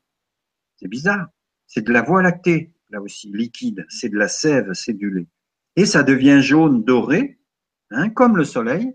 [0.75, 1.27] C'est bizarre.
[1.65, 2.71] C'est de la voie lactée.
[2.91, 3.85] là aussi, liquide.
[3.89, 5.27] C'est de la sève, c'est du lait.
[5.75, 7.39] Et ça devient jaune doré,
[7.91, 8.93] hein, comme le soleil.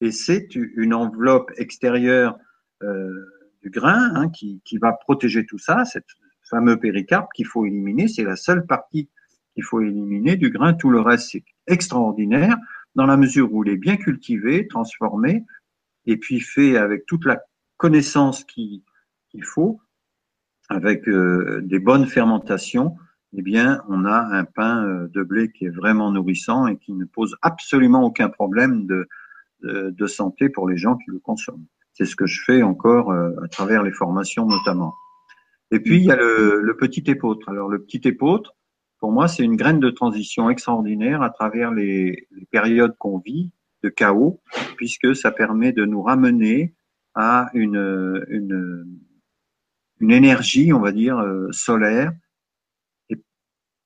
[0.00, 2.36] Et c'est une enveloppe extérieure
[2.82, 3.08] euh,
[3.62, 6.08] du grain hein, qui, va protéger tout ça, cette
[6.42, 8.08] fameux péricarpe qu'il faut éliminer.
[8.08, 9.08] C'est la seule partie
[9.54, 10.74] qu'il faut éliminer du grain.
[10.74, 12.56] Tout le reste, c'est extraordinaire
[12.94, 15.44] dans la mesure où il est bien cultivé, transformé,
[16.06, 17.40] et puis fait avec toute la
[17.76, 18.82] connaissance qu'il
[19.42, 19.80] faut,
[20.68, 22.96] avec euh, des bonnes fermentations,
[23.36, 26.92] eh bien, on a un pain euh, de blé qui est vraiment nourrissant et qui
[26.92, 29.08] ne pose absolument aucun problème de,
[29.62, 31.66] de, santé pour les gens qui le consomment.
[31.94, 34.94] C'est ce que je fais encore euh, à travers les formations notamment.
[35.70, 37.48] Et puis, il y a le, le petit épeautre.
[37.48, 38.54] Alors, le petit épeautre,
[39.00, 43.50] pour moi, c'est une graine de transition extraordinaire à travers les, les périodes qu'on vit
[43.82, 44.40] de chaos,
[44.76, 46.74] puisque ça permet de nous ramener
[47.14, 48.86] à une, une,
[50.00, 52.12] une énergie, on va dire, euh, solaire,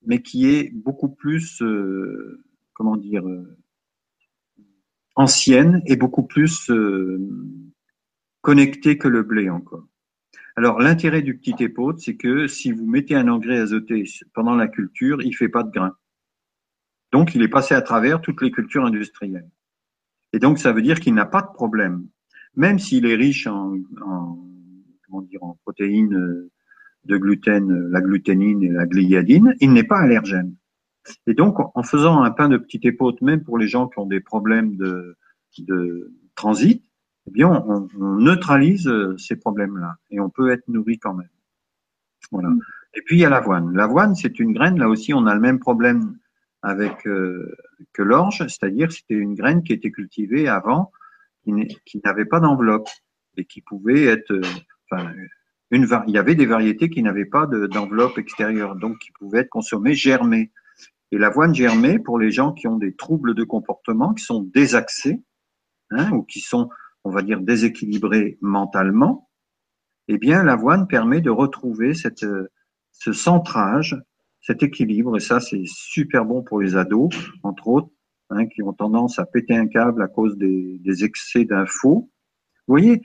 [0.09, 2.43] mais qui est beaucoup plus, euh,
[2.73, 3.59] comment dire, euh,
[5.15, 6.71] ancienne et beaucoup plus
[8.41, 9.87] connectée que le blé encore.
[10.57, 14.67] Alors, l'intérêt du petit épaule, c'est que si vous mettez un engrais azoté pendant la
[14.67, 15.95] culture, il fait pas de grain.
[17.13, 19.51] Donc, il est passé à travers toutes les cultures industrielles.
[20.33, 22.09] Et donc, ça veut dire qu'il n'a pas de problème.
[22.55, 24.39] Même s'il est riche en, en,
[25.07, 26.51] comment dire, en protéines euh,
[27.05, 30.55] de gluten, euh, la gluténine et la gliadine, il n'est pas allergène.
[31.27, 34.07] Et donc, en faisant un pain de petite épaute, même pour les gens qui ont
[34.07, 35.17] des problèmes de,
[35.59, 36.85] de transit,
[37.27, 41.29] eh bien, on, on neutralise euh, ces problèmes-là et on peut être nourri quand même.
[42.31, 42.51] Voilà.
[42.95, 43.75] Et puis, il y a l'avoine.
[43.75, 46.19] L'avoine, c'est une graine, là aussi, on a le même problème
[46.63, 47.55] avec euh,
[47.93, 50.91] que l'orge, c'est-à-dire c'était une graine qui était cultivée avant,
[51.45, 52.89] qui n'avait pas d'enveloppe
[53.37, 54.43] et qui pouvait être, euh,
[54.91, 55.13] enfin,
[55.71, 59.95] il y avait des variétés qui n'avaient pas d'enveloppe extérieure, donc qui pouvaient être consommées
[59.95, 60.51] germées.
[61.11, 65.23] Et l'avoine germée, pour les gens qui ont des troubles de comportement, qui sont désaxés,
[65.91, 66.69] hein, ou qui sont,
[67.05, 69.29] on va dire, déséquilibrés mentalement,
[70.09, 73.97] eh bien, l'avoine permet de retrouver ce centrage
[74.41, 77.11] cet équilibre, et ça c'est super bon pour les ados,
[77.43, 77.91] entre autres,
[78.31, 82.11] hein, qui ont tendance à péter un câble à cause des, des excès d'infos.
[82.67, 83.03] Vous voyez,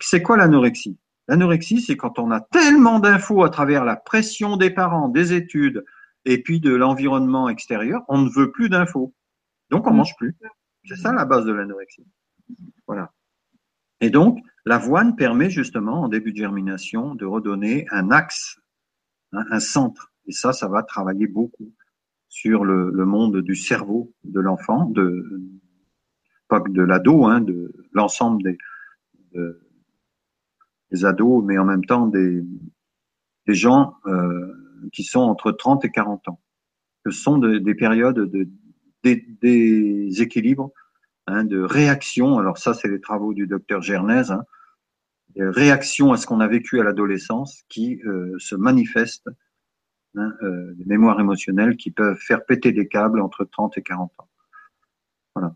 [0.00, 0.98] c'est quoi l'anorexie?
[1.28, 5.84] L'anorexie, c'est quand on a tellement d'infos à travers la pression des parents, des études,
[6.24, 9.14] et puis de l'environnement extérieur, on ne veut plus d'infos.
[9.70, 10.36] Donc on mange plus.
[10.84, 12.06] C'est ça la base de l'anorexie.
[12.86, 13.12] Voilà.
[14.00, 18.58] Et donc, l'avoine permet justement, en début de germination, de redonner un axe,
[19.32, 21.72] hein, un centre et ça, ça va travailler beaucoup
[22.28, 25.42] sur le, monde du cerveau de l'enfant, de
[26.48, 28.58] pas de l'ado, hein, de l'ensemble des,
[30.90, 32.42] des ados, mais en même temps des,
[33.46, 36.40] des gens euh, qui sont entre 30 et 40 ans.
[37.04, 38.48] Ce sont des périodes de
[39.02, 40.72] déséquilibre,
[41.26, 42.38] hein, de réaction.
[42.38, 44.32] Alors ça, c'est les travaux du docteur Gernaise.
[44.32, 44.44] Hein,
[45.36, 49.30] réaction à ce qu'on a vécu à l'adolescence qui euh, se manifestent
[50.16, 54.12] hein, euh, des mémoires émotionnelles qui peuvent faire péter des câbles entre 30 et 40
[54.18, 54.28] ans.
[55.34, 55.54] Voilà.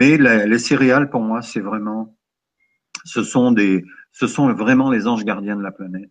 [0.00, 2.16] Mais les céréales, pour moi, c'est vraiment,
[3.04, 6.10] ce sont vraiment les anges gardiens de la planète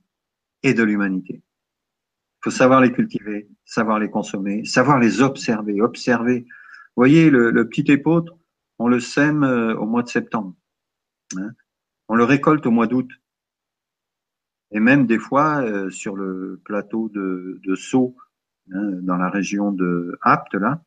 [0.64, 1.42] et de l'humanité.
[1.44, 6.40] Il faut savoir les cultiver, savoir les consommer, savoir les observer, observer.
[6.40, 8.36] Vous voyez, le, petit épeautre,
[8.80, 10.56] on le sème euh, au mois de septembre.
[11.38, 11.52] Hein.
[12.08, 13.10] On le récolte au mois d'août
[14.72, 18.16] et même des fois euh, sur le plateau de, de Sceaux,
[18.74, 20.82] hein, dans la région de Apt, là,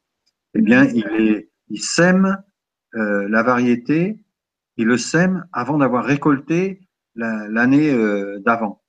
[0.54, 2.42] eh bien, il sème
[2.94, 4.18] euh, la variété,
[4.76, 6.80] il le sème avant d'avoir récolté
[7.14, 8.82] l'année euh, d'avant.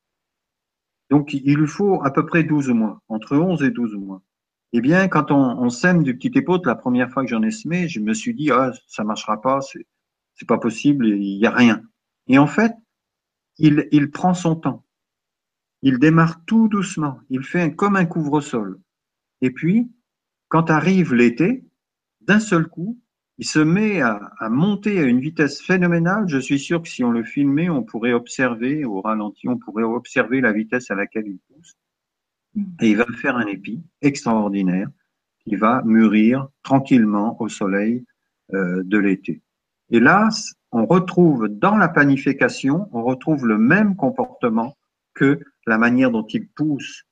[1.10, 4.24] Donc, il lui faut à peu près 12 mois, entre 11 et 12 mois.
[4.74, 7.88] Eh bien, quand on, sème du petit épaute, la première fois que j'en ai semé,
[7.88, 9.86] je me suis dit, ah, ça marchera pas, c'est,
[10.48, 11.82] pas possible, il y a rien.
[12.28, 12.74] Et en fait,
[13.58, 14.86] il, il prend son temps.
[15.82, 17.19] Il démarre tout doucement.
[17.30, 18.82] Il fait comme un couvre-sol.
[19.41, 19.91] Et puis,
[20.50, 21.63] quand arrive l'été,
[22.21, 23.00] d'un seul coup,
[23.38, 26.28] il se met à, monter à une vitesse phénoménale.
[26.28, 29.84] Je suis sûr que si on le filmait, on pourrait observer au ralenti, on pourrait
[29.84, 31.74] observer la vitesse à laquelle il pousse.
[32.82, 34.88] Et il va faire un épi extraordinaire
[35.39, 38.06] qui va mûrir tranquillement au soleil
[38.54, 39.41] euh, de l'été.
[39.89, 40.30] Et là,
[40.71, 44.78] on retrouve dans la panification, on retrouve le même comportement
[45.13, 47.04] que la manière dont il pousse.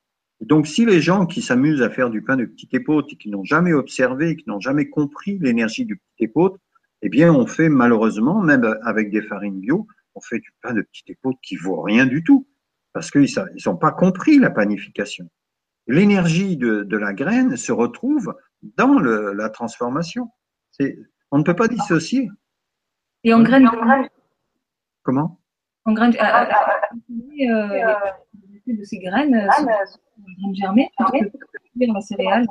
[0.44, 3.30] Donc, si les gens qui s'amusent à faire du pain de petite épaute et qui
[3.30, 6.60] n'ont jamais observé, qui n'ont jamais compris l'énergie du petit épaute,
[7.02, 10.82] eh bien, on fait malheureusement, même avec des farines bio, on fait du pain de
[10.82, 12.46] petite épaute qui vaut rien du tout
[12.92, 13.28] parce qu'ils
[13.66, 15.28] n'ont pas compris la panification.
[15.86, 20.30] l'énergie de, de, la graine se retrouve dans le, la transformation.
[21.30, 22.30] On ne peut pas dissocier.
[23.24, 23.68] Et en graine,
[25.02, 25.40] Comment?
[25.84, 26.84] En graine, à, à,
[28.72, 32.46] de ces graines, euh, graines germées, la céréale,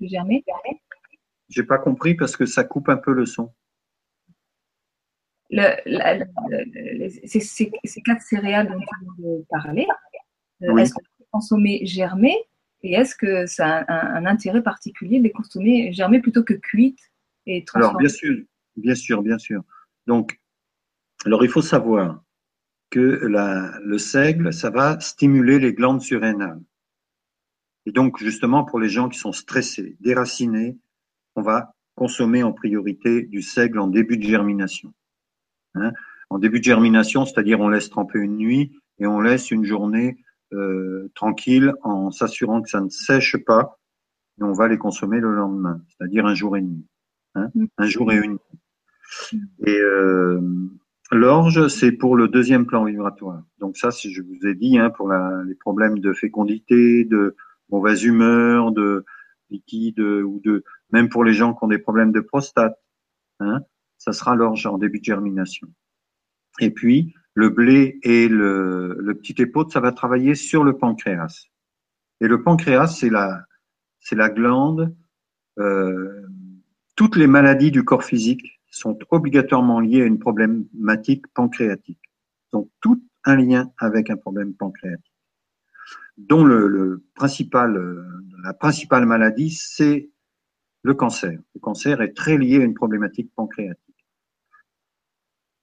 [0.00, 0.44] germer.
[1.48, 3.52] J'ai pas compris parce que ça coupe un peu le son.
[5.50, 7.70] Le, la, le, ces, ces,
[8.04, 9.86] quatre céréales dont tu parler,
[10.62, 12.38] euh, est-ce qu'on peut consommer germées
[12.82, 16.54] et est-ce que ça a un, un, intérêt particulier de les consommer germées plutôt que
[16.54, 17.12] cuites
[17.46, 18.44] et transformées Alors bien sûr,
[18.76, 19.62] bien sûr, bien sûr.
[20.06, 20.40] Donc,
[21.26, 22.24] alors il faut savoir
[22.92, 26.60] que le seigle, ça va stimuler les glandes surrénales.
[27.86, 30.78] Et donc, justement, pour les gens qui sont stressés, déracinés,
[31.34, 34.92] on va consommer en priorité du seigle en début de germination.
[35.74, 35.92] Hein
[36.28, 40.16] en début de germination, c'est-à-dire on laisse tremper une nuit et on laisse une journée
[40.52, 43.78] euh, tranquille en s'assurant que ça ne sèche pas
[44.40, 46.86] et on va les consommer le lendemain, c'est-à-dire un jour et demi.
[47.34, 49.40] Hein un jour et une nuit.
[49.66, 50.40] Et euh,
[51.12, 53.42] l'orge, c'est pour le deuxième plan vibratoire.
[53.58, 57.36] Donc ça, si je vous ai dit, hein, pour la, les problèmes de fécondité, de
[57.70, 59.04] mauvaise humeur, de
[59.50, 62.78] liquide ou de même pour les gens qui ont des problèmes de prostate.
[63.40, 63.60] Hein,
[63.98, 65.68] ça sera l'orge en début de germination.
[66.60, 71.46] Et puis le blé et le, le petit épaule, ça va travailler sur le pancréas.
[72.20, 73.44] Et le pancréas, c'est la
[74.00, 74.94] c'est la glande.
[75.58, 76.22] Euh,
[76.96, 82.00] toutes les maladies du corps physique sont obligatoirement liées à une problématique pancréatique.
[82.52, 85.12] Donc tout un lien avec un problème pancréatique
[86.16, 87.02] dont euh,
[88.42, 90.10] la principale maladie, c'est
[90.82, 91.38] le cancer.
[91.54, 93.78] Le cancer est très lié à une problématique pancréatique.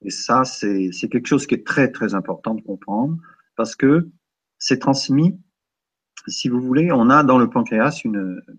[0.01, 3.17] Et ça, c'est quelque chose qui est très, très important de comprendre
[3.55, 4.09] parce que
[4.57, 5.37] c'est transmis,
[6.27, 8.01] si vous voulez, on a dans le pancréas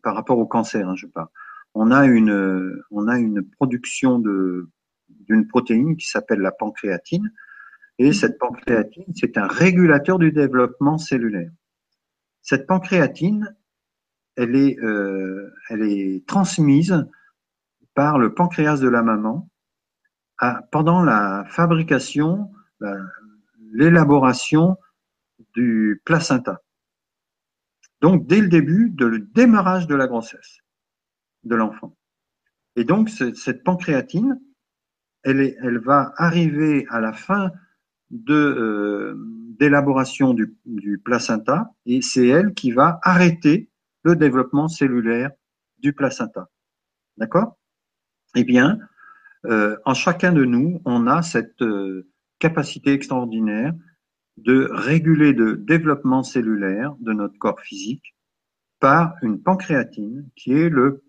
[0.03, 1.29] par rapport au cancer, hein, je parle,
[1.75, 4.69] on a une, on a une production de,
[5.09, 7.33] d'une protéine qui s'appelle la pancréatine.
[7.99, 11.51] Et cette pancréatine, c'est un régulateur du développement cellulaire.
[12.43, 13.55] Cette pancréatine,
[14.37, 17.07] elle est, euh, elle est transmise
[17.95, 19.49] par le pancréas de la maman
[20.39, 22.51] à, pendant la fabrication,
[23.73, 24.79] l'élaboration
[25.55, 26.63] du placenta.
[28.01, 30.61] Donc, dès le début, de le démarrage de la grossesse
[31.45, 31.97] de l'enfant.
[32.77, 34.41] Et donc, cette pancréatine,
[35.23, 37.51] elle, est, elle va arriver à la fin
[38.11, 39.15] de, euh,
[39.59, 40.57] d'élaboration du,
[41.05, 43.69] placenta et c'est elle qui va arrêter
[44.03, 45.31] le développement cellulaire
[45.79, 46.49] du placenta.
[47.17, 47.59] D'accord?
[48.35, 48.79] Eh bien,
[49.47, 53.75] euh, en chacun de nous, on a cette euh, capacité extraordinaire
[54.37, 58.17] de réguler le développement cellulaire de notre corps physique
[58.79, 61.05] par une pancréatine qui est le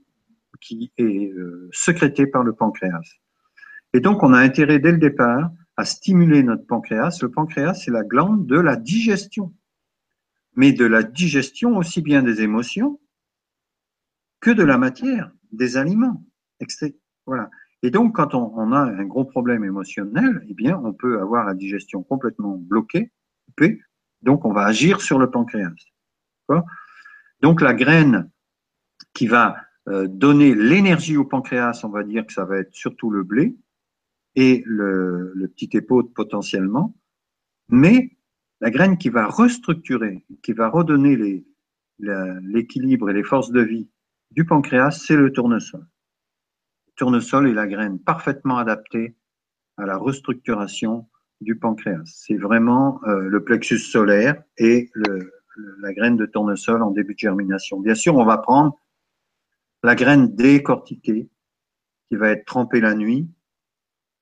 [0.62, 3.02] qui est euh, sécrétée par le pancréas.
[3.93, 7.17] Et donc, on a intérêt dès le départ à stimuler notre pancréas.
[7.21, 9.54] Le pancréas, c'est la glande de la digestion,
[10.56, 13.00] mais de la digestion aussi bien des émotions
[14.39, 16.24] que de la matière, des aliments.
[17.26, 17.50] Voilà.
[17.84, 21.56] Et donc, quand on, a un gros problème émotionnel, eh bien, on peut avoir la
[21.56, 23.12] digestion complètement bloquée,
[23.45, 23.82] coupée.
[24.21, 25.74] Donc, on va agir sur le pancréas.
[27.41, 28.30] Donc, la graine
[29.13, 29.56] qui va
[29.87, 33.55] donner l'énergie au pancréas, on va dire que ça va être surtout le blé,
[34.35, 36.95] et le, petit épaule potentiellement,
[37.69, 38.17] mais
[38.59, 41.43] la graine qui va restructurer, qui va redonner
[41.99, 43.89] l'équilibre et les forces de vie
[44.31, 45.85] du pancréas, c'est le tournesol.
[46.87, 49.15] Le tournesol est la graine parfaitement adaptée
[49.77, 51.09] à la restructuration
[51.41, 52.03] du pancréas.
[52.05, 57.79] C'est vraiment euh, le plexus solaire et la graine de tournesol en début de germination.
[57.79, 58.77] Bien sûr, on va prendre
[59.83, 61.29] la graine décortiquée
[62.09, 63.29] qui va être trempée la nuit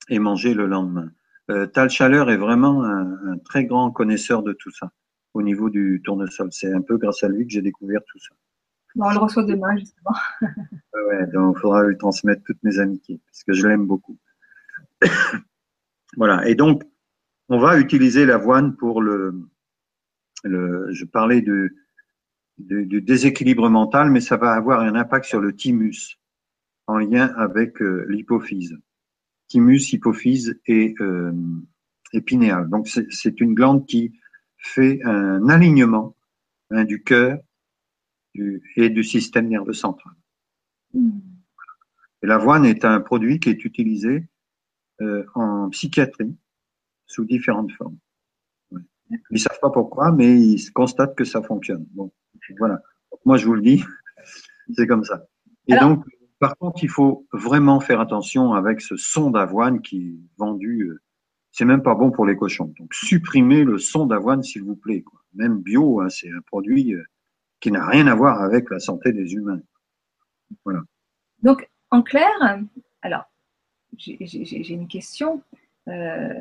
[0.09, 1.11] et manger le lendemain.
[1.49, 4.91] Euh, Tal Chaleur est vraiment un, un, très grand connaisseur de tout ça
[5.33, 6.49] au niveau du tournesol.
[6.51, 8.35] C'est un peu grâce à lui que j'ai découvert tout ça.
[8.95, 10.15] Bon, on le reçoit demain, justement.
[11.07, 14.17] ouais, donc il faudra lui transmettre toutes mes amitiés, parce que je l'aime beaucoup.
[16.17, 16.83] voilà, et donc,
[17.49, 19.39] on va utiliser l'avoine pour le,
[20.43, 21.71] le je parlais de,
[22.59, 26.19] du déséquilibre mental, mais ça va avoir un impact sur le thymus
[26.87, 28.77] en lien avec euh, l'hypophyse
[29.49, 31.33] thymus, hypophyse et euh.
[32.11, 34.13] Donc c'est une glande qui
[34.57, 36.15] fait un alignement
[36.71, 37.37] hein, du cœur
[38.33, 40.15] et du système nerveux central.
[40.95, 44.27] Et l'avoine est un produit qui est utilisé
[45.01, 46.35] euh, en psychiatrie
[47.05, 47.99] sous différentes formes.
[49.29, 51.85] Ils savent pas pourquoi, mais ils constatent que ça fonctionne.
[52.57, 52.81] Voilà.
[53.25, 53.83] Moi, je vous le dis,
[54.73, 55.25] c'est comme ça.
[55.67, 56.03] Et donc,
[56.39, 60.83] par contre, il faut vraiment faire attention avec ce son d'avoine qui est vendu.
[60.83, 61.01] Euh,
[61.51, 62.73] c'est même pas bon pour les cochons.
[62.79, 65.03] Donc, supprimez le son d'avoine, s'il vous plaît.
[65.33, 67.03] Même bio, hein, c'est un produit euh,
[67.59, 69.61] qui n'a rien à voir avec la santé des humains.
[70.63, 70.81] Voilà.
[71.43, 72.29] Donc, en clair,
[73.01, 73.25] alors,
[73.97, 75.43] j'ai une question.
[75.87, 76.33] Euh,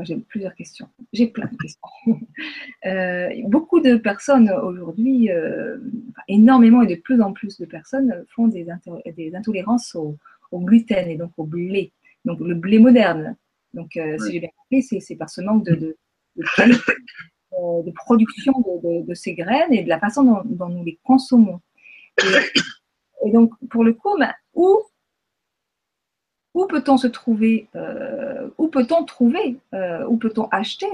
[0.00, 0.88] enfin, j'ai plusieurs questions.
[1.12, 1.80] J'ai plein de questions.
[2.86, 5.76] Euh, beaucoup de personnes aujourd'hui, euh,
[6.28, 8.66] énormément et de plus en plus de personnes font des,
[9.14, 10.16] des intolérances au,
[10.54, 11.92] gluten et donc au blé.
[12.24, 13.36] Donc le blé moderne.
[13.74, 15.94] Donc, si j'ai bien compris, c'est par ce manque de, de,
[16.36, 21.60] de, production de, ces graines et de la façon dont, nous les consommons.
[23.26, 24.80] Et, donc, pour le coup, ben, où
[26.54, 30.90] où peut-on se trouver, euh, où peut-on trouver, euh, où peut-on acheter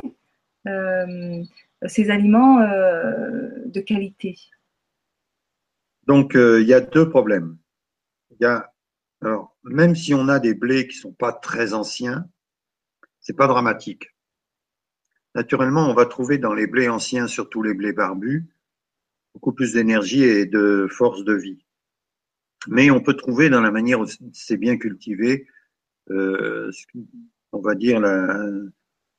[0.66, 1.42] euh,
[1.86, 4.38] ces aliments de qualité?
[6.06, 7.56] Donc, il y a deux problèmes.
[8.40, 8.46] Y
[9.22, 12.28] alors, même si on a des blés qui sont pas très anciens,
[13.20, 14.14] c'est pas dramatique.
[15.34, 18.46] Naturellement, on va trouver dans les blés anciens, surtout les blés barbus,
[19.34, 21.65] beaucoup plus d'énergie et de force de vie
[22.68, 25.46] mais on peut trouver dans la manière où c'est bien cultivé,
[26.10, 26.70] euh,
[27.52, 28.48] on va dire la,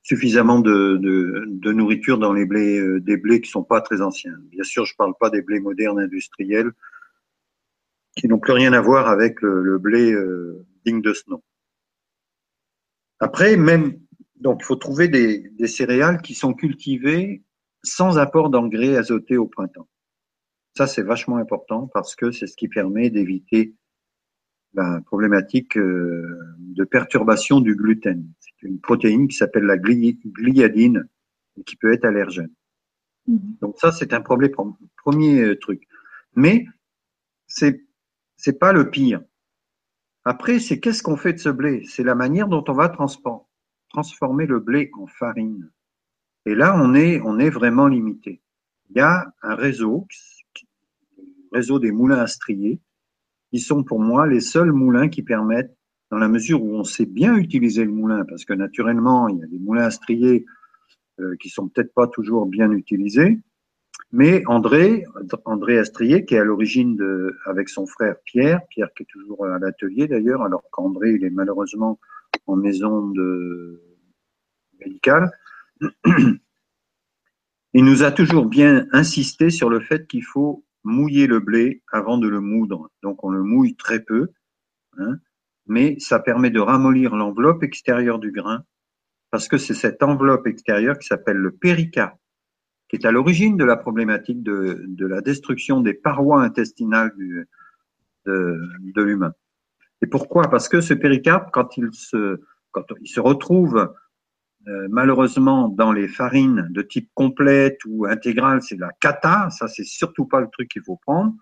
[0.04, 4.02] suffisamment de, de, de, nourriture dans les blés, euh, des blés qui sont pas très
[4.02, 4.38] anciens.
[4.52, 6.72] Bien sûr, je parle pas des blés modernes industriels
[8.16, 11.43] qui n'ont plus rien à voir avec le, le blé euh, digne de ce nom.
[13.20, 14.00] Après, même
[14.39, 17.43] donc, il faut trouver des, des céréales qui sont cultivées
[17.84, 19.88] sans apport d'engrais azotés au printemps.
[20.78, 23.74] Ça, c'est vachement important parce que c'est ce qui permet d'éviter
[24.76, 28.32] la problématique euh, de perturbation du gluten.
[28.40, 31.10] C'est une protéine qui s'appelle la gliadine
[31.58, 32.54] et qui peut être allergène.
[33.28, 33.60] Mm-hmm.
[33.60, 34.52] Donc ça, c'est un problème,
[34.98, 35.82] premier euh, truc.
[36.36, 36.68] Mais
[37.48, 37.84] c'est
[38.36, 39.24] c'est pas le pire.
[40.26, 41.86] Après, c'est qu'est-ce qu'on fait de ce blé?
[41.88, 42.96] C'est la manière dont on va
[43.90, 45.72] transformer le blé en farine.
[46.46, 48.44] Et là, on est on est vraiment limité.
[48.92, 50.06] Il y a un réseau
[51.52, 52.80] réseau des moulins à strier,
[53.52, 55.76] qui sont pour moi les seuls moulins qui permettent,
[56.10, 59.43] dans la mesure où on sait bien utiliser le moulin, parce que naturellement, il y
[59.43, 60.45] a des moulins à strier
[61.20, 63.39] euh, qui sont peut-être pas toujours bien utilisés,
[64.12, 65.04] mais André,
[65.45, 69.45] André Astrier, qui est à l'origine de, avec son frère Pierre, Pierre qui est toujours
[69.45, 72.00] à l'atelier d'ailleurs, alors qu'André, il est malheureusement
[72.45, 73.82] en maison de
[74.80, 75.32] médicale,
[77.74, 82.18] il nous a toujours bien insisté sur le fait qu'il faut mouiller le blé avant
[82.18, 82.90] de le moudre.
[83.04, 84.30] Donc on le mouille très peu,
[84.98, 85.18] hein,
[85.68, 88.64] mais ça permet de ramollir l'enveloppe extérieure du grain,
[89.32, 92.20] parce que c'est cette enveloppe extérieure qui s'appelle le péricarpe,
[92.90, 97.14] qui est à l'origine de la problématique de, la destruction des parois intestinales
[98.26, 98.60] de,
[98.96, 99.34] l'humain.
[100.02, 100.44] Et pourquoi?
[100.44, 103.94] Parce que ce péricarpe, quand il se retrouve
[104.68, 109.86] euh, malheureusement, dans les farines de type complète ou intégrale, c'est la cata, ça c'est
[109.86, 111.34] surtout pas le truc qu'il faut prendre.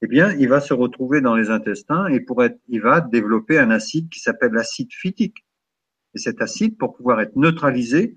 [0.00, 3.58] Eh bien, il va se retrouver dans les intestins et pour être, il va développer
[3.58, 5.44] un acide qui s'appelle l'acide phytique.
[6.14, 8.16] Et cet acide, pour pouvoir être neutralisé,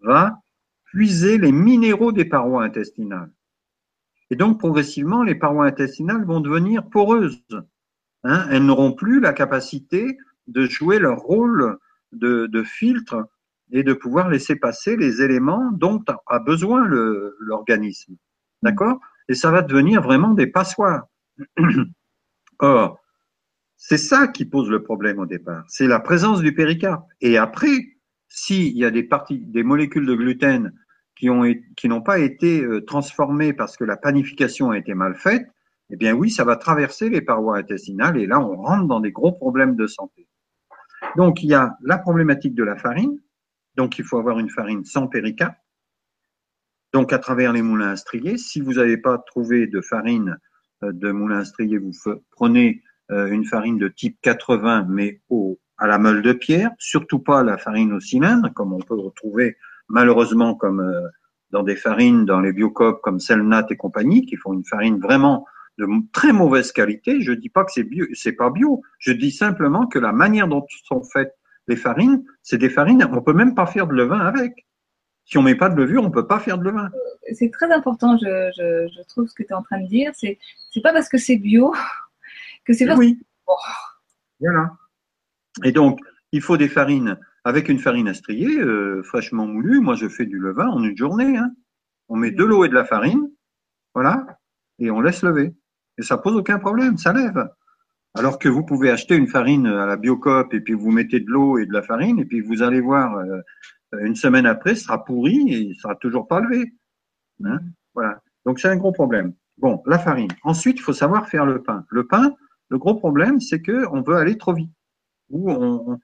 [0.00, 0.42] va
[0.84, 3.32] puiser les minéraux des parois intestinales.
[4.30, 7.42] Et donc, progressivement, les parois intestinales vont devenir poreuses.
[8.22, 11.78] Hein Elles n'auront plus la capacité de jouer leur rôle
[12.12, 13.28] de, de filtre
[13.70, 18.16] et de pouvoir laisser passer les éléments dont a besoin l'organisme.
[18.62, 18.98] D'accord?
[19.28, 21.06] Et ça va devenir vraiment des passoires.
[22.60, 23.00] Or,
[23.76, 25.64] c'est ça qui pose le problème au départ.
[25.68, 27.06] C'est la présence du péricarpe.
[27.20, 27.98] Et après,
[28.28, 30.72] s'il y a des parties, des molécules de gluten
[31.14, 31.28] qui
[31.76, 35.46] qui n'ont pas été euh, transformées parce que la panification a été mal faite,
[35.90, 39.12] eh bien oui, ça va traverser les parois intestinales et là, on rentre dans des
[39.12, 40.28] gros problèmes de santé.
[41.16, 43.18] Donc, il y a la problématique de la farine,
[43.78, 45.56] donc, il faut avoir une farine sans péricarpe.
[46.92, 50.36] Donc, à travers les moulins à strier, si vous n'avez pas trouvé de farine
[50.82, 55.86] euh, de moulin à vous prenez euh, une farine de type 80, mais au, à
[55.86, 59.56] la meule de pierre, surtout pas la farine au cylindre, comme on peut retrouver
[59.88, 61.08] malheureusement euh,
[61.50, 65.46] dans des farines, dans les biocopes comme Selnat et compagnie, qui font une farine vraiment
[65.78, 67.20] de très mauvaise qualité.
[67.20, 68.82] Je dis pas que c'est bio, c'est pas bio.
[68.98, 71.37] Je dis simplement que la manière dont sont faites
[71.68, 74.66] les farines, c'est des farines, on peut même pas faire de levain avec.
[75.24, 76.90] Si on met pas de levure, on peut pas faire de levain.
[77.34, 80.10] C'est très important, je, trouve ce que tu es en train de dire.
[80.14, 80.38] C'est
[80.70, 81.74] c'est pas parce que c'est bio
[82.64, 83.20] que c'est oui.
[84.40, 84.72] Voilà.
[85.64, 86.00] Et donc,
[86.32, 89.80] il faut des farines avec une farine à strier, euh, fraîchement moulue.
[89.80, 91.36] Moi, je fais du levain en une journée.
[91.36, 91.50] Hein.
[92.08, 93.30] On met de l'eau et de la farine.
[93.94, 94.26] Voilà.
[94.78, 95.54] et on laisse lever.
[95.98, 97.48] Et ça pose aucun problème, ça lève.
[98.14, 101.30] Alors que vous pouvez acheter une farine à la Biocop et puis vous mettez de
[101.30, 103.40] l'eau et de la farine et puis vous allez voir euh,
[104.00, 106.72] une semaine après, ce sera pourri et il sera toujours pas levé.
[107.44, 107.60] Hein
[107.94, 108.20] voilà.
[108.44, 109.34] Donc c'est un gros problème.
[109.58, 110.30] Bon, la farine.
[110.42, 111.84] Ensuite, il faut savoir faire le pain.
[111.90, 112.34] Le pain,
[112.68, 114.72] le gros problème, c'est que on veut aller trop vite.
[115.30, 115.98] Ou on,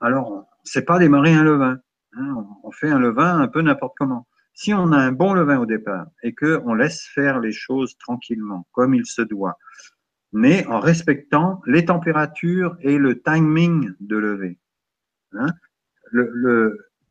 [0.00, 1.78] alors, c'est pas démarrer un levain.
[2.16, 2.46] Hein.
[2.62, 4.26] on fait un levain un peu n'importe comment.
[4.52, 7.96] Si on a un bon levain au départ et que on laisse faire les choses
[7.98, 9.56] tranquillement, comme il se doit,
[10.34, 14.58] mais en respectant les températures et le timing de lever.
[15.32, 15.46] Hein,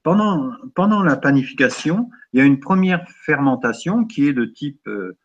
[0.03, 5.17] pendant la panification, il y a une première fermentation qui est de type, euh,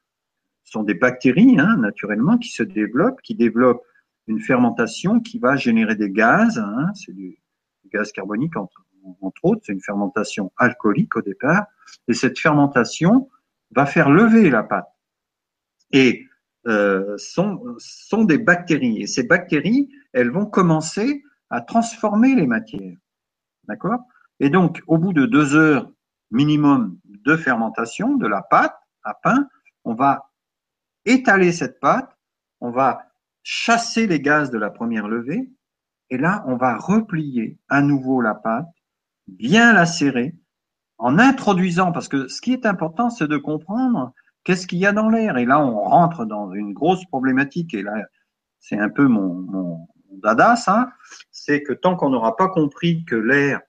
[0.63, 3.85] sont des bactéries hein, naturellement qui se développent, qui développent
[4.29, 7.41] une fermentation qui va générer des gaz, hein, c'est du
[7.93, 8.87] gaz carbonique entre,
[9.21, 11.67] entre autres, c'est une fermentation alcoolique au départ,
[12.07, 13.29] et cette fermentation
[13.75, 14.89] va faire lever la pâte.
[15.91, 16.28] Et
[16.69, 19.03] euh, sont, sont des bactéries.
[19.03, 22.97] Et ces bactéries, elles vont commencer à transformer les matières.
[23.64, 24.01] D'accord?
[24.41, 25.91] Et donc, au bout de deux heures
[26.31, 29.49] minimum de fermentation de la pâte à pain,
[29.85, 30.31] on va
[31.05, 32.16] étaler cette pâte,
[32.61, 33.07] on va
[33.43, 35.51] chasser les gaz de la première levée,
[36.11, 38.66] et là, on va replier à nouveau la pâte
[39.27, 40.35] bien la serrer
[40.99, 44.12] en introduisant, parce que ce qui est important, c'est de comprendre
[44.49, 45.37] qu'est-ce qu'il y a dans l'air?
[45.37, 48.07] Et là, on rentre dans une grosse problématique, et là,
[48.61, 49.89] c'est un peu mon, mon
[50.23, 50.91] dada, ça,
[51.31, 53.61] c'est que tant qu'on n'aura pas compris que l'air,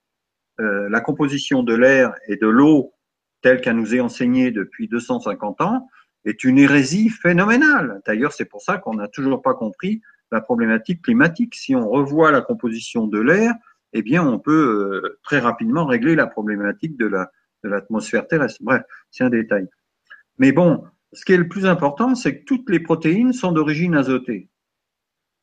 [0.58, 2.94] euh, la composition de l'air et de l'eau,
[3.42, 5.86] telle qu'elle nous est enseignée depuis 250 ans,
[6.24, 8.00] est une hérésie phénoménale.
[8.06, 10.00] D'ailleurs, c'est pour ça qu'on n'a toujours pas compris
[10.32, 11.56] la problématique climatique.
[11.56, 13.52] Si on revoit la composition de l'air,
[13.92, 17.10] eh bien, on peut euh, très rapidement régler la problématique de
[17.62, 18.62] de l'atmosphère terrestre.
[18.62, 19.68] Bref, c'est un détail.
[20.40, 20.82] Mais bon,
[21.12, 24.48] ce qui est le plus important, c'est que toutes les protéines sont d'origine azotée.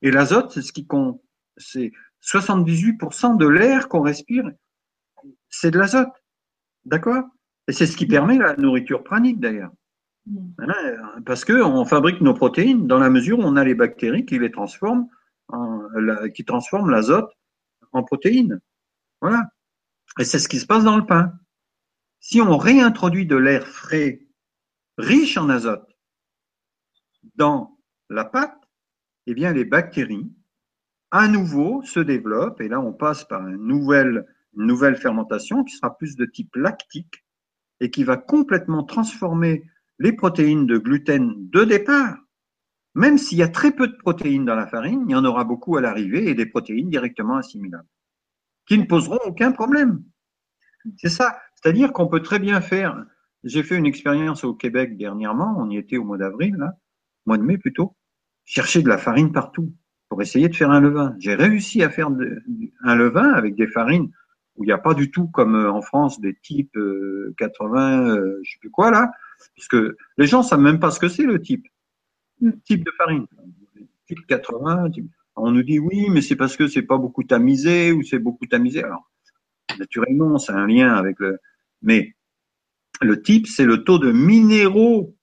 [0.02, 1.22] Et l'azote, c'est ce qui compte.
[1.56, 1.92] C'est
[2.24, 4.50] 78% de l'air qu'on respire,
[5.50, 6.12] c'est de l'azote.
[6.86, 7.24] D'accord?
[7.68, 9.72] Et c'est ce qui permet la nourriture pranique d'ailleurs.
[10.26, 10.48] Mm.
[10.60, 14.40] Hein, parce qu'on fabrique nos protéines dans la mesure où on a les bactéries qui
[14.40, 15.08] les transforment,
[15.50, 15.88] en,
[16.34, 17.30] qui transforment l'azote
[17.92, 18.60] en protéines.
[19.22, 19.44] Voilà.
[20.20, 21.34] Et c'est ce qui se passe dans le pain.
[22.20, 24.27] Si on réintroduit de l'air frais,
[24.98, 25.88] riche en azote,
[27.36, 27.78] dans
[28.10, 28.58] la pâte,
[29.26, 30.32] eh bien, les bactéries,
[31.12, 34.26] à nouveau, se développent, et là, on passe par une nouvelle,
[34.58, 37.26] une nouvelle fermentation qui sera plus de type lactique
[37.80, 39.64] et qui va complètement transformer
[40.00, 42.18] les protéines de gluten de départ
[42.98, 45.44] même s'il y a très peu de protéines dans la farine, il y en aura
[45.44, 47.88] beaucoup à l'arrivée et des protéines directement assimilables,
[48.66, 50.04] qui ne poseront aucun problème.
[50.98, 51.40] C'est ça.
[51.54, 53.06] C'est-à-dire qu'on peut très bien faire.
[53.44, 56.74] J'ai fait une expérience au Québec dernièrement, on y était au mois d'avril, là,
[57.26, 57.96] mois de mai plutôt,
[58.46, 59.74] chercher de la farine partout
[60.10, 61.16] pour essayer de faire un levain.
[61.20, 62.10] J'ai réussi à faire
[62.84, 64.12] un levain avec des farines
[64.56, 66.78] où il n'y a pas du tout comme euh, en France des types
[67.38, 69.12] 80, euh, euh, je sais plus quoi là,
[69.56, 71.68] parce que les gens savent même pas ce que c'est le type.
[72.42, 72.52] Mm.
[72.64, 73.28] type de farine.
[74.08, 74.90] Type 80,
[75.36, 78.46] on nous dit oui, mais c'est parce que c'est pas beaucoup tamisé ou c'est beaucoup
[78.48, 78.84] tamisé.
[78.84, 79.10] Alors,
[79.78, 81.40] naturellement, c'est un lien avec le.
[81.82, 82.16] Mais
[83.02, 85.16] le type, c'est le taux de minéraux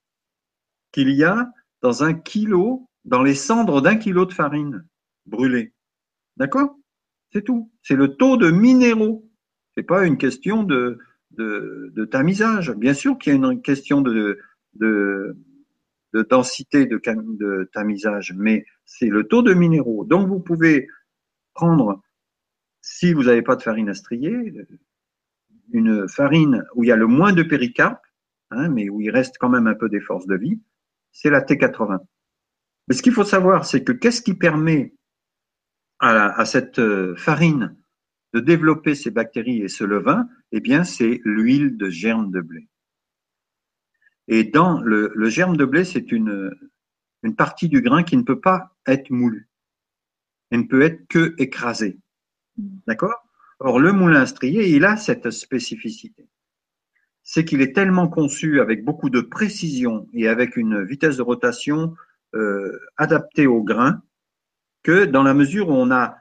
[0.93, 1.51] qu'il y a
[1.83, 4.87] dans un kilo, dans les cendres d'un kilo de farine
[5.27, 5.73] brûlée.
[6.37, 6.77] D'accord?
[7.33, 7.71] C'est tout.
[7.83, 9.29] C'est le taux de minéraux.
[9.77, 10.99] C'est pas une question de,
[12.11, 12.73] tamisage.
[12.73, 14.39] Bien sûr qu'il y a une question de,
[14.75, 15.37] de,
[16.13, 20.05] de densité de, de tamisage, mais c'est le taux de minéraux.
[20.05, 20.89] Donc vous pouvez
[21.55, 22.03] prendre,
[22.81, 24.53] si vous n'avez pas de farine à strier,
[25.73, 28.05] une farine où il y a le moins de péricarpe,
[28.51, 30.61] hein, mais où il reste quand même un peu des forces de vie,
[31.13, 31.99] c'est la T80.
[32.89, 34.95] Mais ce qu'il faut savoir, c'est que qu'est-ce qui permet
[36.01, 37.77] à, à, cette euh, farine
[38.35, 40.29] de développer ces bactéries et ce levain?
[40.53, 42.69] Eh bien, c'est l'huile de germe de blé.
[44.29, 46.51] Et dans le, le germe de blé, c'est une,
[47.23, 49.49] une partie du grain qui ne peut pas être moulu.
[50.51, 51.99] Elle ne peut être que écrasée.
[52.87, 53.24] D'accord?
[53.61, 56.29] Or, le moulin strié, il a cette spécificité.
[57.23, 61.95] C'est qu'il est tellement conçu avec beaucoup de précision et avec une vitesse de rotation
[62.35, 64.03] euh, adaptée au grain
[64.83, 66.17] que dans la mesure où on a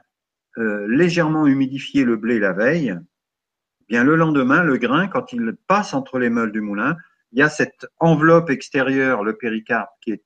[0.56, 5.56] euh, légèrement humidifié le blé la veille, eh bien le lendemain, le grain, quand il
[5.66, 6.96] passe entre les meules du moulin,
[7.32, 10.24] il y a cette enveloppe extérieure, le péricarpe, qui est,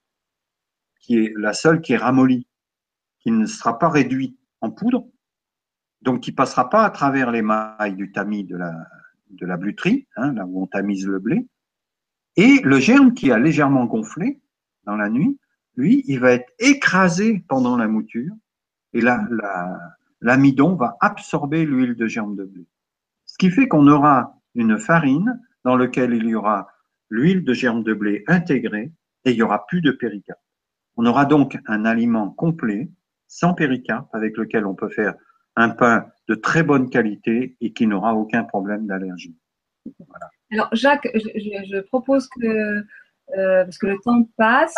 [1.01, 2.47] qui est la seule qui est ramollie,
[3.21, 5.07] qui ne sera pas réduite en poudre,
[6.03, 8.75] donc qui passera pas à travers les mailles du tamis de la,
[9.31, 11.47] de la bluterie, hein, là où on tamise le blé,
[12.37, 14.41] et le germe qui a légèrement gonflé
[14.85, 15.39] dans la nuit,
[15.77, 18.33] lui, il va être écrasé pendant la mouture
[18.93, 19.27] et là,
[20.21, 22.67] l'amidon va absorber l'huile de germe de blé.
[23.25, 26.69] Ce qui fait qu'on aura une farine dans laquelle il y aura
[27.11, 28.93] l'huile de germe de blé intégrée
[29.25, 30.41] et il n'y aura plus de péricarpe.
[30.97, 32.91] On aura donc un aliment complet,
[33.29, 35.15] sans péricarpe, avec lequel on peut faire
[35.59, 39.37] un pain de très bonne qualité et qui n'aura aucun problème d'allergie.
[40.53, 42.47] Alors Jacques, je, propose que,
[43.37, 44.77] euh, parce que le temps passe,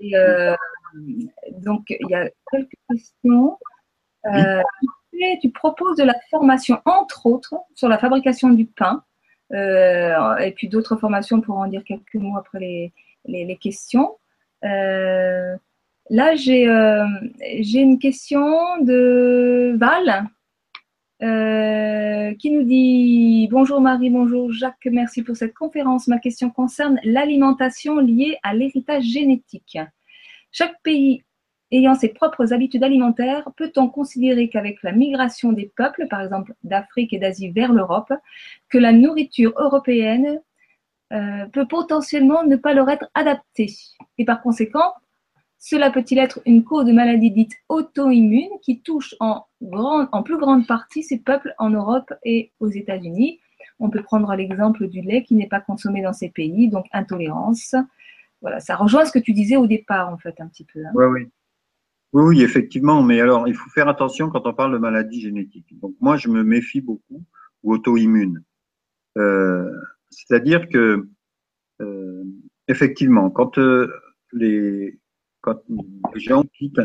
[0.00, 0.56] et, euh,
[1.58, 3.58] donc il y a quelques questions.
[4.26, 4.62] Euh,
[5.42, 9.04] tu proposes de la formation, entre autres, sur la fabrication du pain,
[9.52, 12.92] et puis d'autres formations pour en dire quelques mots après les,
[13.26, 14.16] les, questions.
[16.10, 20.28] Là, j'ai une question de Val
[21.22, 26.08] euh, qui nous dit Bonjour Marie, bonjour Jacques, merci pour cette conférence.
[26.08, 29.78] Ma question concerne l'alimentation liée à l'héritage génétique.
[30.50, 31.22] Chaque pays
[31.72, 37.12] ayant ses propres habitudes alimentaires, peut-on considérer qu'avec la migration des peuples, par exemple d'Afrique
[37.12, 38.12] et d'Asie vers l'Europe,
[38.68, 40.40] que la nourriture européenne
[41.12, 43.72] euh, peut potentiellement ne pas leur être adaptée?
[44.16, 44.94] Et par conséquent,
[45.62, 49.44] cela peut-il être une cause de maladie dite auto-immune qui touche en,
[50.24, 53.40] plus grande partie ces peuples en Europe et aux États-Unis?
[53.78, 57.74] On peut prendre l'exemple du lait qui n'est pas consommé dans ces pays, donc intolérance.
[58.40, 60.80] Voilà, ça rejoint ce que tu disais au départ, en fait, un petit peu.
[60.84, 60.92] Hein.
[60.94, 61.28] oui.
[62.12, 65.78] Oui, effectivement, mais alors il faut faire attention quand on parle de maladie génétique.
[65.80, 67.22] Donc moi, je me méfie beaucoup
[67.62, 68.42] ou auto-immune.
[69.16, 69.70] Euh,
[70.10, 71.08] c'est-à-dire que,
[71.80, 72.24] euh,
[72.66, 73.92] effectivement, quand euh,
[74.32, 74.98] les,
[75.40, 75.62] quand
[76.14, 76.80] les gens quittent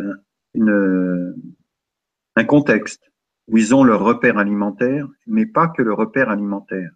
[0.56, 1.34] un,
[2.46, 3.12] contexte
[3.48, 6.92] où ils ont leur repère alimentaire, mais pas que le repère alimentaire,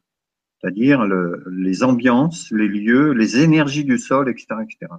[0.60, 4.94] c'est-à-dire le, les ambiances, les lieux, les énergies du sol, etc., etc.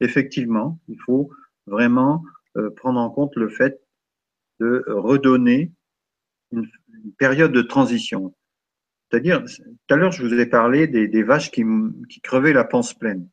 [0.00, 1.30] Effectivement, il faut
[1.66, 2.24] vraiment
[2.56, 3.80] euh, prendre en compte le fait
[4.60, 5.72] de redonner
[6.52, 6.66] une,
[7.18, 8.34] période de transition.
[9.10, 11.64] C'est-à-dire, tout à l'heure, je vous ai parlé des, des vaches qui,
[12.08, 13.28] qui crevaient la panse pleine.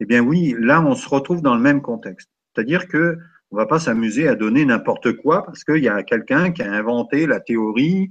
[0.00, 2.30] Eh bien oui, là, on se retrouve dans le même contexte.
[2.54, 3.18] C'est-à-dire que
[3.50, 6.70] on va pas s'amuser à donner n'importe quoi parce qu'il y a quelqu'un qui a
[6.70, 8.10] inventé la théorie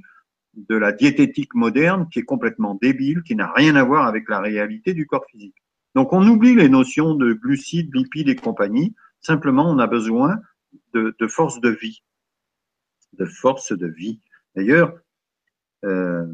[0.56, 4.40] de la diététique moderne qui est complètement débile, qui n'a rien à voir avec la
[4.40, 5.56] réalité du corps physique.
[5.94, 8.96] Donc on oublie les notions de glucides, lipides et compagnie.
[9.22, 10.40] Simplement, on a besoin
[10.94, 12.04] de, de force de vie,
[13.14, 14.20] de force de vie.
[14.56, 14.94] D'ailleurs,
[15.86, 16.26] euh,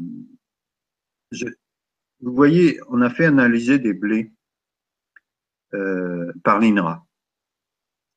[2.20, 4.32] vous voyez, on a fait analyser des blés
[6.42, 7.04] par l'INRA.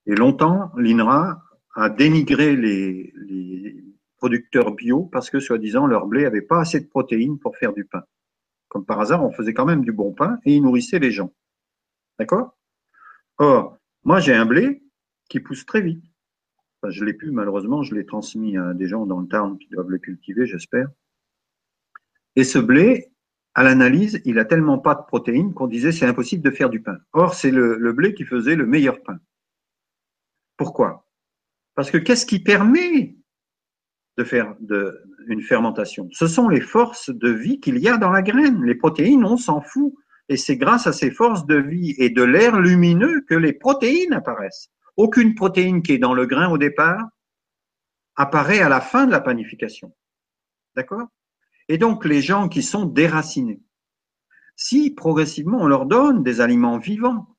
[0.05, 1.43] Et longtemps, l'INRA
[1.75, 3.13] a dénigré les,
[4.17, 7.85] producteurs bio parce que, soi-disant, leur blé avait pas assez de protéines pour faire du
[7.85, 8.03] pain.
[8.67, 11.31] Comme par hasard, on faisait quand même du bon pain et ils nourrissaient les gens.
[12.17, 12.57] D'accord?
[13.37, 14.83] Or, moi, j'ai un blé
[15.29, 16.03] qui pousse très vite.
[16.81, 19.69] Enfin, je l'ai pu, malheureusement, je l'ai transmis à des gens dans le Tarn qui
[19.69, 20.87] doivent le cultiver, j'espère.
[22.35, 23.11] Et ce blé,
[23.57, 26.79] à l'analyse, il a tellement pas de protéines qu'on disait c'est impossible de faire du
[26.79, 26.99] pain.
[27.13, 29.17] Or, c'est le, blé qui faisait le meilleur pain.
[30.57, 31.07] Pourquoi?
[31.73, 33.15] Parce que qu'est-ce qui permet
[34.19, 34.55] de faire
[35.27, 36.07] une fermentation?
[36.11, 38.63] Ce sont les forces de vie qu'il y a dans la graine.
[38.63, 39.91] Les protéines, on s'en fout.
[40.29, 44.13] Et c'est grâce à ces forces de vie et de l'air lumineux que les protéines
[44.13, 44.69] apparaissent.
[44.97, 47.07] Aucune protéine qui est dans le grain au départ
[48.15, 49.95] apparaît à la fin de la panification.
[50.75, 51.07] D'accord?
[51.69, 53.61] Et donc les gens qui sont déracinés.
[54.55, 57.35] Si progressivement on leur donne des aliments vivants,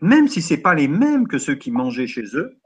[0.00, 2.58] même si c'est pas les mêmes que ceux qui mangeaient chez eux,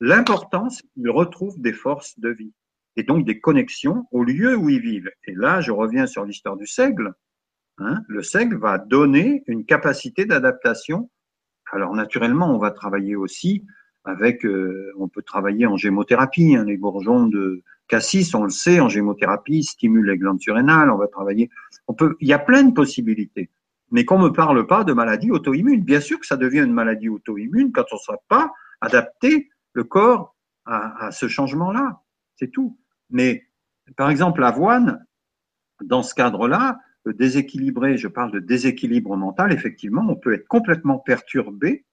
[0.00, 2.52] l'important c'est qu'ils retrouvent des forces de vie
[2.96, 5.10] et donc des connexions au lieu où ils vivent.
[5.24, 7.14] Et là, je reviens sur l'histoire du seigle.
[7.78, 11.08] Hein, le seigle va donner une capacité d'adaptation.
[11.70, 13.64] Alors naturellement, on va travailler aussi
[14.08, 18.80] avec, euh, on peut travailler en gémothérapie, hein, les bourgeons de, Cassis, on le sait,
[18.80, 21.48] en gémothérapie, stimule les glandes surrénales, on va travailler.
[21.88, 23.50] On peut, il y a plein de possibilités.
[23.90, 25.82] Mais qu'on me parle pas de maladie auto-immune.
[25.82, 28.52] Bien sûr que ça devient une maladie auto-immune quand on ne sera pas
[28.82, 30.36] adapté le corps
[30.66, 32.02] à, à ce changement-là.
[32.36, 32.78] C'est tout.
[33.08, 33.46] Mais,
[33.96, 35.06] par exemple, l'avoine,
[35.82, 41.86] dans ce cadre-là, déséquilibré, je parle de déséquilibre mental, effectivement, on peut être complètement perturbé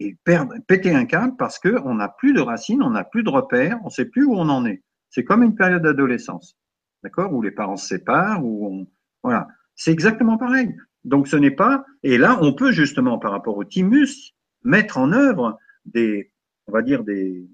[0.00, 3.30] et perdre, péter un câble parce qu'on n'a plus de racines, on n'a plus de
[3.30, 4.82] repères, on ne sait plus où on en est.
[5.10, 6.56] C'est comme une période d'adolescence,
[7.02, 8.86] d'accord, où les parents se séparent, où on,
[9.22, 10.74] voilà, c'est exactement pareil.
[11.04, 15.12] Donc ce n'est pas, et là on peut justement par rapport au thymus mettre en
[15.12, 16.32] œuvre des,
[16.66, 17.48] on va dire des,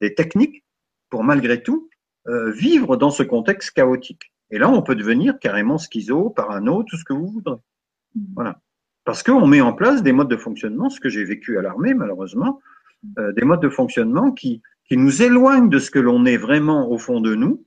[0.00, 0.64] des techniques
[1.08, 1.88] pour malgré tout
[2.26, 4.32] euh, vivre dans ce contexte chaotique.
[4.50, 7.60] Et là on peut devenir carrément schizo, parano, tout ce que vous voudrez.
[8.34, 8.60] Voilà
[9.10, 11.94] Parce qu'on met en place des modes de fonctionnement, ce que j'ai vécu à l'armée
[11.94, 12.60] malheureusement,
[13.18, 16.88] euh, des modes de fonctionnement qui, qui nous éloignent de ce que l'on est vraiment
[16.88, 17.66] au fond de nous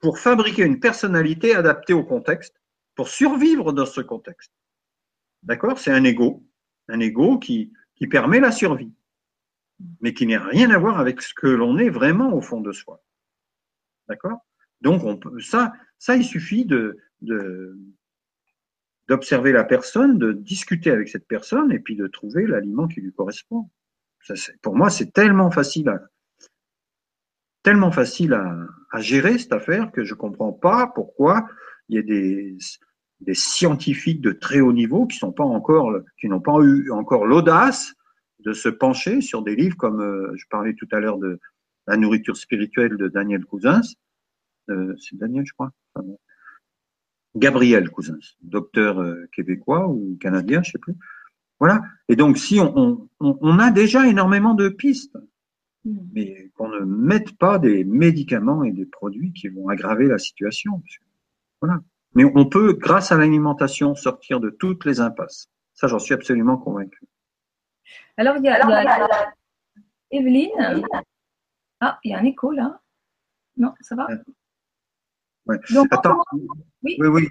[0.00, 2.60] pour fabriquer une personnalité adaptée au contexte,
[2.96, 4.52] pour survivre dans ce contexte.
[5.44, 5.78] D'accord?
[5.78, 6.44] C'est un ego,
[6.88, 8.92] un ego qui, qui permet la survie,
[10.00, 12.72] mais qui n'a rien à voir avec ce que l'on est vraiment au fond de
[12.72, 13.00] soi.
[14.08, 14.38] D'accord?
[14.80, 15.00] Donc,
[15.38, 16.98] ça, ça, il suffit de,
[19.10, 23.12] d'observer la personne, de discuter avec cette personne et puis de trouver l'aliment qui lui
[23.12, 23.68] correspond.
[24.62, 26.00] Pour moi, c'est tellement facile à,
[27.64, 31.48] tellement facile à, gérer cette affaire que je comprends pas pourquoi
[31.88, 32.56] il y a des,
[33.34, 37.92] scientifiques de très haut niveau qui sont pas encore, qui n'ont pas eu encore l'audace
[38.38, 41.40] de se pencher sur des livres comme euh, je parlais tout à l'heure de
[41.88, 43.82] la nourriture spirituelle de Daniel Cousins.
[44.70, 45.72] Euh, c'est Daniel, je crois.
[47.36, 50.94] Gabriel Cousins, docteur euh, québécois ou canadien, je sais plus.
[51.58, 51.82] Voilà.
[52.08, 55.16] Et donc, si on, on, on a déjà énormément de pistes,
[55.84, 55.98] hmm.
[56.12, 60.82] mais qu'on ne mette pas des médicaments et des produits qui vont aggraver la situation.
[61.60, 61.80] Voilà.
[62.14, 65.48] Mais on peut, grâce à l'alimentation, sortir de toutes les impasses.
[65.74, 67.04] Ça, j'en suis absolument convaincu.
[68.16, 69.32] Alors, il y a, Alors, il y a,
[70.10, 70.82] Evelyne?
[71.80, 72.80] Ah, il y a un écho là.
[73.56, 74.08] Non, ça va?
[75.46, 75.58] Ouais.
[75.90, 76.22] Attends.
[76.82, 76.96] Oui.
[76.98, 77.28] oui, oui.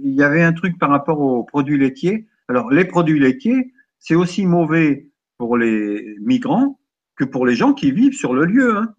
[0.00, 2.26] Il y avait un truc par rapport aux produits laitiers.
[2.48, 6.78] Alors, les produits laitiers, c'est aussi mauvais pour les migrants
[7.16, 8.76] que pour les gens qui vivent sur le lieu.
[8.76, 8.94] Hein.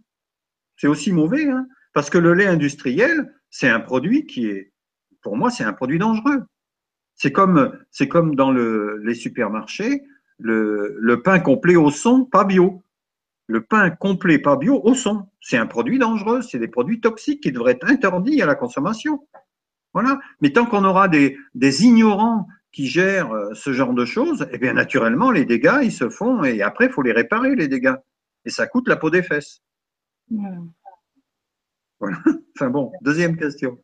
[0.77, 4.73] C'est aussi mauvais, hein, parce que le lait industriel, c'est un produit qui est
[5.25, 6.43] pour moi, c'est un produit dangereux.
[7.15, 10.03] C'est comme, c'est comme dans le, les supermarchés,
[10.37, 12.83] le, le, pain complet au son, pas bio.
[13.47, 15.27] Le pain complet, pas bio, au son.
[15.39, 19.27] C'est un produit dangereux, c'est des produits toxiques qui devraient être interdits à la consommation.
[19.93, 20.19] Voilà.
[20.41, 24.73] Mais tant qu'on aura des, ignorants qui gèrent euh, ce genre de choses, eh bien,
[24.73, 27.95] naturellement, les dégâts, ils se font et après, il faut les réparer, les dégâts.
[28.43, 29.61] Et ça coûte la peau des fesses.
[31.99, 32.17] Voilà.
[32.55, 33.77] Enfin bon, deuxième question.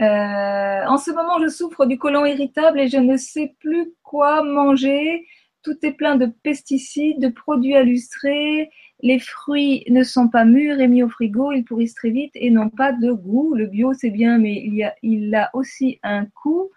[0.00, 4.42] Euh, en ce moment, je souffre du côlon irritable et je ne sais plus quoi
[4.42, 5.26] manger.
[5.62, 8.70] Tout est plein de pesticides, de produits illustrés.
[9.02, 12.50] Les fruits ne sont pas mûrs et mis au frigo, ils pourrissent très vite et
[12.50, 13.54] n'ont pas de goût.
[13.54, 14.62] Le bio, c'est bien, mais
[15.02, 16.70] il, a, aussi un coût.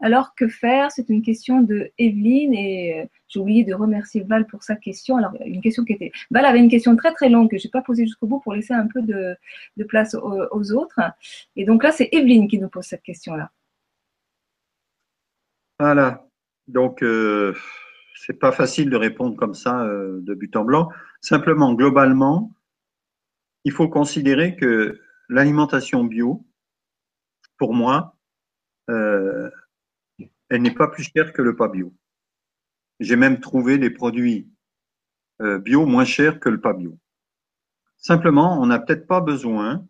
[0.00, 0.90] Alors que faire?
[0.92, 5.16] C'est une question de Evelyne et euh, j'ai oublié de remercier Val pour sa question.
[5.16, 7.80] Alors une question qui était Val avait une question très très longue que j'ai pas
[7.80, 9.36] posée jusqu'au bout pour laisser un peu de,
[9.88, 11.00] place aux, autres.
[11.56, 13.50] Et donc là c'est Evelyne qui nous pose cette question là.
[15.78, 16.26] Voilà.
[16.68, 17.54] Donc euh,
[18.16, 20.88] c'est pas facile de répondre comme ça euh, de but en blanc.
[21.20, 22.52] Simplement globalement,
[23.64, 26.46] il faut considérer que l'alimentation bio,
[27.58, 28.16] pour moi,
[28.90, 29.50] euh,
[30.48, 31.94] elle n'est pas plus chère que le pas bio.
[33.00, 34.48] J'ai même trouvé des produits
[35.42, 36.98] euh, bio moins chers que le pas bio.
[37.98, 39.86] Simplement, on n'a peut-être pas besoin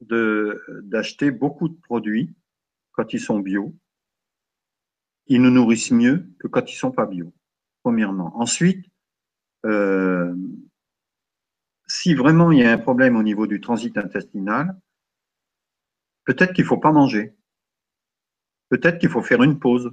[0.00, 2.34] d'acheter beaucoup de produits
[2.92, 3.74] quand ils sont bio.
[5.26, 7.32] Ils nous nourrissent mieux que quand ils sont pas bio,
[7.82, 8.36] premièrement.
[8.38, 8.86] Ensuite,
[9.64, 10.34] euh,
[11.86, 14.76] si vraiment il y a un problème au niveau du transit intestinal,
[16.24, 17.36] peut-être qu'il faut pas manger
[18.72, 19.92] peut-être qu'il faut faire une pause.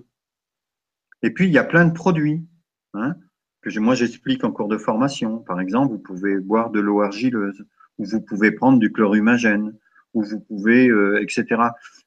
[1.22, 2.48] Et puis, il y a plein de produits
[2.94, 3.14] hein,
[3.62, 5.40] que moi j'explique en cours de formation.
[5.40, 7.66] Par exemple, vous pouvez boire de l'eau argileuse,
[7.98, 9.78] ou vous pouvez prendre du chlorumagène,
[10.14, 11.62] ou vous pouvez, euh, etc.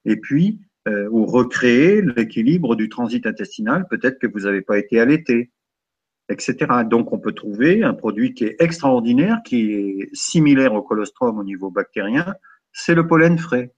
[0.06, 3.86] Et puis, euh, ou recréer l'équilibre du transit intestinal.
[3.88, 5.50] Peut-être que vous n'avez pas été allaité,
[6.28, 6.56] etc.
[6.84, 11.44] Donc, on peut trouver un produit qui est extraordinaire, qui est similaire au colostrum au
[11.44, 12.34] niveau bactérien,
[12.72, 13.72] c'est le pollen frais.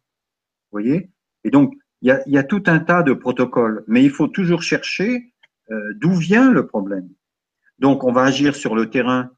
[0.70, 1.10] Vous voyez?
[1.44, 5.32] Et donc, il y, a, tout un tas de protocoles, mais il faut toujours chercher
[5.70, 7.08] euh, d'où vient le problème.
[7.78, 9.30] Donc, on va agir sur le terrain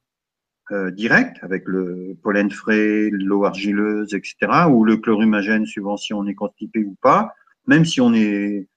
[0.72, 6.26] euh, direct avec le pollen frais, l'eau argileuse, etc., ou le chlorumagène, suivant si on
[6.26, 7.34] est constipé ou pas.
[7.66, 8.68] Même si on est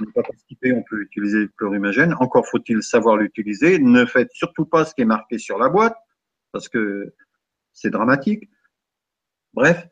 [0.00, 2.14] n'est pas constipé, on peut utiliser le chlorumagène.
[2.20, 3.78] Encore faut-il savoir l'utiliser.
[3.78, 5.96] Ne faites surtout pas ce qui est marqué sur la boîte,
[6.52, 7.14] parce que
[7.72, 8.48] c'est dramatique.
[9.52, 9.86] Bref,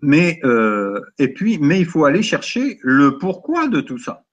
[0.00, 4.24] mais euh, et puis, mais il faut aller chercher le pourquoi de tout ça.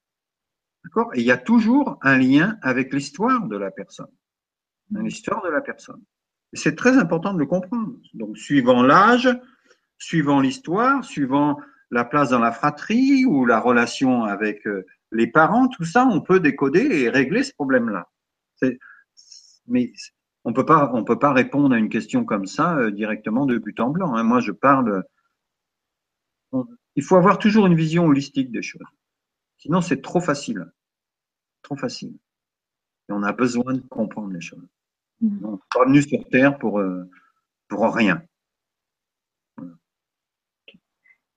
[0.84, 1.12] D'accord?
[1.16, 4.12] Il y a toujours un lien avec l'histoire de la personne,
[4.92, 6.02] l'histoire de la personne.
[6.54, 7.94] C'est très important de le comprendre.
[8.14, 9.30] Donc, suivant l'âge,
[10.00, 11.60] suivant l'histoire, suivant
[11.92, 16.22] la place dans la fratrie ou la relation avec euh, les parents, tout ça, on
[16.22, 18.10] peut décoder et régler ce problème-là.
[19.68, 19.92] Mais
[20.44, 23.58] on peut pas, on peut pas répondre à une question comme ça euh, directement de
[23.58, 24.16] but en blanc.
[24.16, 24.24] Hein.
[24.24, 25.04] Moi, je parle
[26.96, 28.84] il faut avoir toujours une vision holistique des choses.
[29.58, 30.72] Sinon, c'est trop facile.
[31.62, 32.18] Trop facile.
[33.08, 34.68] Et on a besoin de comprendre les choses.
[35.22, 35.46] Mm.
[35.46, 37.10] On n'est pas venu sur Terre pour, euh,
[37.68, 38.22] pour rien.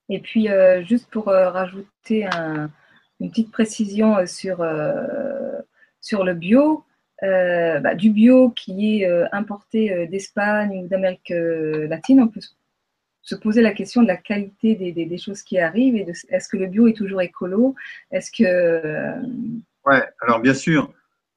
[0.09, 2.27] Et puis, euh, juste pour euh, rajouter
[3.19, 4.65] une petite précision sur,
[6.01, 6.83] sur le bio,
[7.21, 12.41] bah, du bio qui est importé d'Espagne ou d'Amérique latine, on peut
[13.21, 16.49] se poser la question de la qualité des, des, choses qui arrivent et de est-ce
[16.49, 17.75] que le bio est toujours écolo?
[18.11, 19.13] Est-ce que.
[19.85, 20.93] Ouais, alors bien sûr.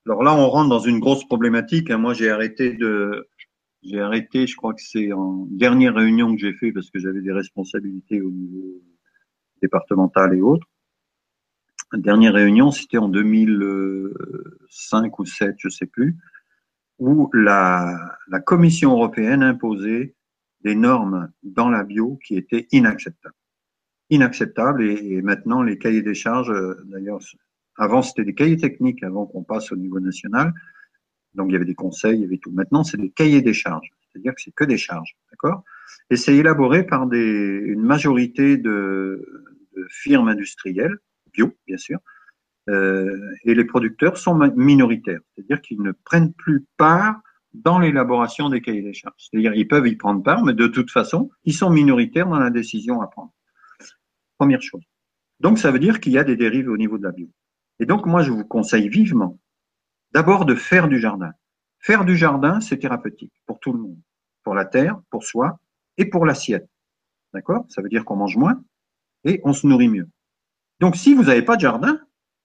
[0.06, 1.90] Alors là, on rentre dans une grosse problématique.
[1.90, 1.98] Hein.
[1.98, 3.28] Moi, j'ai arrêté de,
[3.86, 7.22] j'ai arrêté, je crois que c'est en dernière réunion que j'ai fait parce que j'avais
[7.22, 8.82] des responsabilités au niveau
[9.62, 10.66] départemental et autres.
[11.92, 16.16] dernière réunion, c'était en 2005 ou 2007, je sais plus,
[16.98, 20.14] où la, la Commission européenne imposait
[20.62, 23.34] des normes dans la bio qui étaient inacceptables.
[24.10, 26.52] Inacceptables et, et maintenant les cahiers des charges,
[26.86, 27.20] d'ailleurs
[27.78, 30.54] avant, c'était des cahiers techniques avant qu'on passe au niveau national.
[31.36, 32.50] Donc, il y avait des conseils, il y avait tout.
[32.50, 33.90] Maintenant, c'est des cahiers des charges.
[34.10, 35.16] C'est-à-dire que c'est que des charges.
[35.30, 35.62] D'accord?
[36.10, 39.44] Et c'est élaboré par une majorité de,
[39.76, 40.96] de firmes industrielles,
[41.32, 41.98] bio, bien sûr.
[42.68, 45.20] Euh, et les producteurs sont minoritaires.
[45.34, 47.20] C'est-à-dire qu'ils ne prennent plus part
[47.54, 49.14] dans l'élaboration des cahiers des charges.
[49.18, 52.50] C'est-à-dire ils peuvent y prendre part, mais de toute façon, ils sont minoritaires dans la
[52.50, 53.32] décision à prendre.
[54.38, 54.82] Première chose.
[55.40, 57.28] Donc, ça veut dire qu'il y a des dérives au niveau de la bio.
[57.78, 59.38] Et donc, moi, je vous conseille vivement
[60.16, 61.32] d'abord de faire du jardin.
[61.78, 64.00] Faire du jardin, c'est thérapeutique pour tout le monde,
[64.44, 65.60] pour la terre, pour soi
[65.98, 66.66] et pour l'assiette.
[67.34, 67.66] D'accord?
[67.68, 68.58] Ça veut dire qu'on mange moins
[69.24, 70.08] et on se nourrit mieux.
[70.80, 72.00] Donc, si vous n'avez pas de jardin,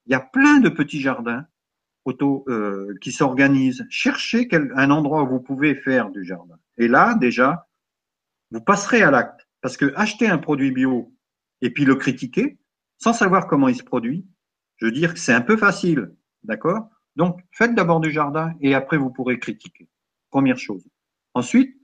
[0.06, 1.46] il y a plein de petits jardins
[2.04, 3.88] auto euh, qui s'organisent.
[3.90, 6.60] Cherchez un endroit où vous pouvez faire du jardin.
[6.78, 7.70] Et là, déjà,
[8.52, 9.48] vous passerez à l'acte.
[9.62, 11.16] Parce que acheter un produit bio
[11.62, 12.60] et puis le critiquer,
[12.98, 14.28] sans savoir comment il se produit,
[14.76, 16.14] je veux dire que c'est un peu facile,
[16.44, 16.90] d'accord?
[17.16, 19.90] Donc, faites d'abord du jardin et après vous pourrez critiquer.
[20.30, 20.88] Première chose.
[21.34, 21.76] Ensuite,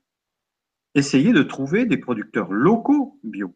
[0.96, 3.56] essayez de trouver des producteurs locaux bio.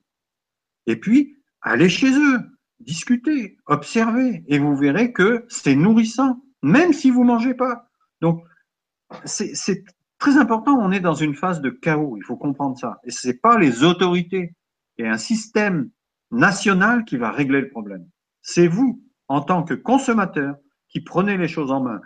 [0.85, 2.39] Et puis, allez chez eux,
[2.79, 7.89] discutez, observez, et vous verrez que c'est nourrissant, même si vous mangez pas.
[8.19, 8.43] Donc,
[9.25, 9.83] c'est
[10.17, 10.77] très important.
[10.79, 12.15] On est dans une phase de chaos.
[12.17, 12.99] Il faut comprendre ça.
[13.03, 14.55] Et ce n'est pas les autorités.
[14.97, 15.89] et un système
[16.29, 18.07] national qui va régler le problème.
[18.41, 20.55] C'est vous en tant que consommateur
[20.91, 22.01] qui prenez les choses en main.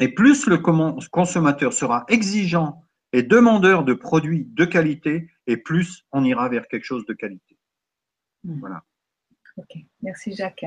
[0.00, 6.24] Et plus le consommateur sera exigeant et demandeur de produits de qualité, et plus on
[6.24, 7.58] ira vers quelque chose de qualité.
[8.44, 8.60] Hmm.
[8.60, 8.84] Voilà.
[9.56, 10.66] Ok, merci Jacques.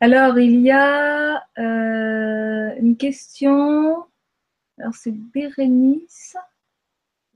[0.00, 4.04] Alors, il y a euh, une question.
[4.78, 6.36] Alors, c'est Bérénice.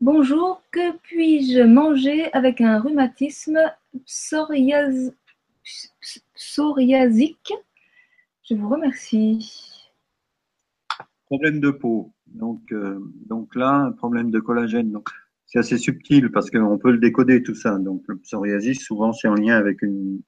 [0.00, 3.58] Bonjour, que puis-je manger avec un rhumatisme
[4.04, 5.14] psoriasique?
[8.48, 9.88] Je vous remercie.
[11.26, 12.12] Problème de peau.
[12.26, 14.90] Donc, euh, donc là, un problème de collagène.
[14.90, 15.08] Donc,
[15.46, 17.78] c'est assez subtil parce qu'on peut le décoder tout ça.
[17.78, 20.22] Donc, le psoriasis, souvent, c'est en lien avec une,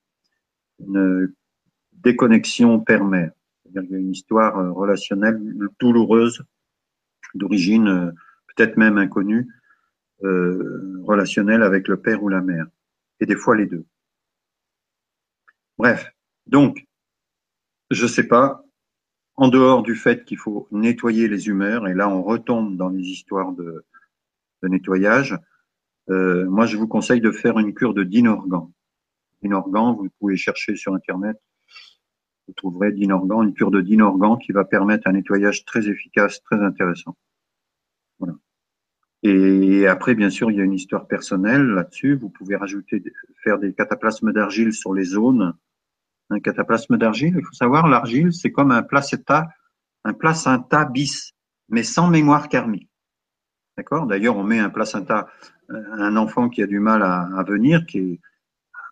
[1.92, 3.32] déconnexion père-mère.
[3.62, 5.40] C'est-à-dire qu'il y a une histoire euh, relationnelle
[5.80, 6.42] douloureuse
[7.34, 8.10] d'origine euh,
[8.54, 9.48] peut-être même inconnue,
[10.22, 12.66] relationnelle avec le père ou la mère.
[13.20, 13.84] Et des fois les deux.
[15.76, 16.10] Bref,
[16.46, 16.86] donc,
[17.90, 18.64] je sais pas,
[19.36, 23.02] en dehors du fait qu'il faut nettoyer les humeurs, et là on retombe dans les
[23.02, 23.84] histoires de,
[24.62, 25.38] nettoyage,
[26.08, 28.72] euh, moi je vous conseille de faire une cure de Dinorgan.
[29.42, 31.36] Dinorgan, vous pouvez chercher sur Internet,
[32.46, 36.62] vous trouverez Dinorgan, une cure de Dinorgan qui va permettre un nettoyage très efficace, très
[36.62, 37.16] intéressant.
[38.18, 38.34] Voilà.
[39.22, 42.16] Et après, bien sûr, il y a une histoire personnelle là-dessus.
[42.16, 43.02] Vous pouvez rajouter,
[43.42, 45.54] faire des cataplasmes d'argile sur les zones
[46.30, 47.34] un cataplasme d'argile.
[47.36, 49.48] Il faut savoir, l'argile, c'est comme un placenta,
[50.04, 51.32] un placenta bis,
[51.68, 52.90] mais sans mémoire karmique.
[53.76, 54.06] D'accord?
[54.06, 55.28] D'ailleurs, on met un placenta,
[55.68, 58.20] un enfant qui a du mal à, venir, qui est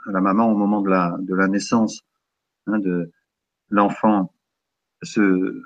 [0.07, 2.03] la maman au moment de la, la naissance
[2.66, 2.80] hein,
[3.68, 4.33] l'enfant
[5.03, 5.62] se,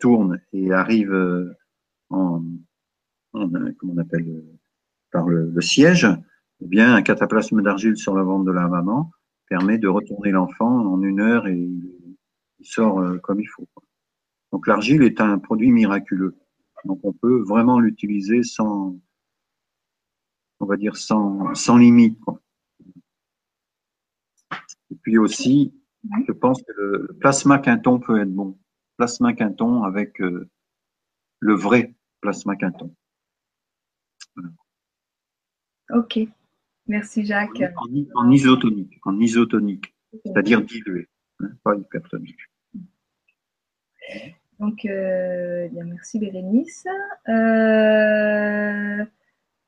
[0.00, 1.56] tourne et arrive euh,
[2.10, 2.42] en,
[3.32, 4.44] en comment on appelle
[5.10, 6.06] par le, siège,
[6.60, 9.10] eh bien un cataplasme d'argile sur le ventre de la maman
[9.48, 13.68] permet de retourner l'enfant en une heure et il sort euh, comme il faut.
[14.52, 16.36] Donc l'argile est un produit miraculeux.
[16.84, 18.98] Donc on peut vraiment l'utiliser sans,
[20.60, 22.18] on va dire sans, sans limite.
[24.90, 25.74] Et puis aussi,
[26.26, 28.58] je pense que le plasma quinton peut être bon.
[28.96, 30.48] Plasma quinton avec euh,
[31.40, 32.94] le vrai plasma quinton.
[35.90, 36.18] Ok.
[36.88, 37.62] Merci Jacques.
[38.14, 41.06] En, isotonique, en isotonique, c'est-à-dire dilué,
[41.40, 42.40] hein, pas hypertonique.
[44.58, 46.86] Donc, euh, bien, merci Bérénice.
[47.28, 49.04] Euh,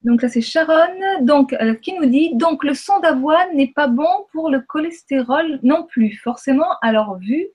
[0.03, 3.87] donc là, c'est Sharon donc, euh, qui nous dit donc le son d'avoine n'est pas
[3.87, 7.49] bon pour le cholestérol non plus, forcément, alors vu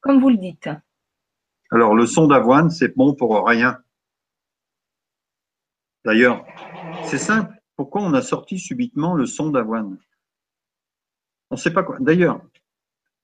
[0.00, 0.68] comme vous le dites.
[1.70, 3.78] Alors, le son d'avoine, c'est bon pour rien.
[6.04, 6.44] D'ailleurs,
[7.04, 7.61] c'est simple.
[7.82, 9.98] Pourquoi on a sorti subitement le son d'avoine
[11.50, 11.96] On ne sait pas quoi.
[11.98, 12.40] D'ailleurs,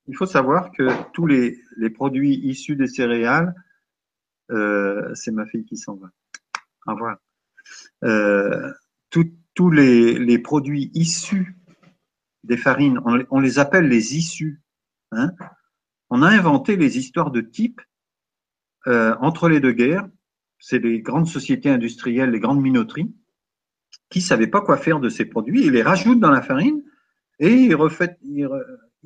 [0.09, 1.63] il faut savoir que tous les,
[1.95, 3.55] produits issus des céréales,
[4.51, 6.09] euh, c'est ma fille qui s'en va.
[6.89, 7.19] Au revoir.
[8.03, 8.73] Euh,
[9.11, 11.57] tous les, produits issus
[12.43, 12.99] des farines,
[13.31, 14.61] on, les appelle les issus.
[15.13, 15.31] Hein.
[16.11, 17.81] on a inventé les histoires de type
[18.89, 20.09] euh, entre les deux guerres.
[20.59, 23.15] C'est les grandes sociétés industrielles, les grandes minoteries,
[24.11, 25.65] qui savaient pas quoi faire de ces produits.
[25.65, 26.83] Ils les rajoutent dans la farine
[27.39, 28.19] et ils, refait,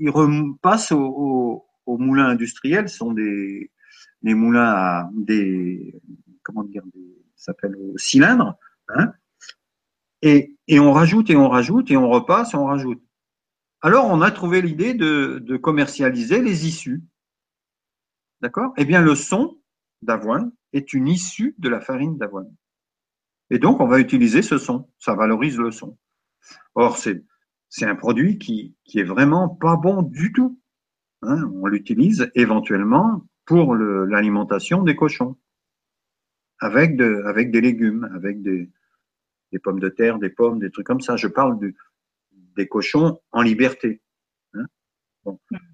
[0.07, 2.89] repassent au, au, moulin industriel.
[2.89, 3.70] Ce sont des,
[4.22, 6.01] moulins à des
[6.43, 8.57] comment dire, des, s'appelle cylindres.
[8.89, 9.12] Hein,
[10.22, 13.03] et, et, on rajoute et on rajoute et on repasse et on rajoute.
[13.80, 17.03] Alors on a trouvé l'idée de, de commercialiser les issues.
[18.41, 18.72] D'accord?
[18.76, 19.59] Eh bien le son
[20.03, 22.53] d'avoine est une issue de la farine d'avoine.
[23.53, 24.89] Et donc on va utiliser ce son.
[24.99, 25.99] Ça valorise le son.
[26.75, 27.23] Or c'est
[27.69, 30.59] c'est un produit qui, qui est vraiment pas bon du tout.
[31.23, 31.51] Hein.
[31.55, 35.37] on l'utilise éventuellement pour l'alimentation des cochons,
[36.59, 38.71] avec, de, avec des légumes, avec des,
[39.53, 41.17] des, pommes de terre, des pommes, des trucs comme ça.
[41.17, 41.75] Je parle de,
[42.57, 44.03] des cochons en liberté.
[44.55, 44.67] Hein.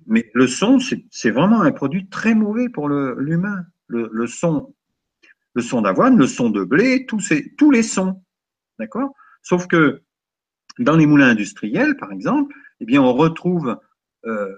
[0.07, 3.65] Mais le son, c'est vraiment un produit très mauvais pour l'humain.
[3.89, 4.75] Le, son,
[5.59, 8.23] le son d'avoine, le son de blé, tous, ces, tous les sons.
[8.79, 9.13] D'accord?
[9.43, 10.03] Sauf que
[10.79, 13.77] dans les moulins industriels, par exemple, eh bien, on retrouve
[14.25, 14.55] euh,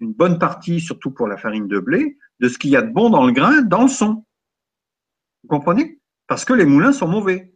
[0.00, 2.90] une bonne partie, surtout pour la farine de blé, de ce qu'il y a de
[2.90, 4.24] bon dans le grain, dans le son.
[5.42, 6.00] Vous comprenez?
[6.26, 7.54] Parce que les moulins sont mauvais.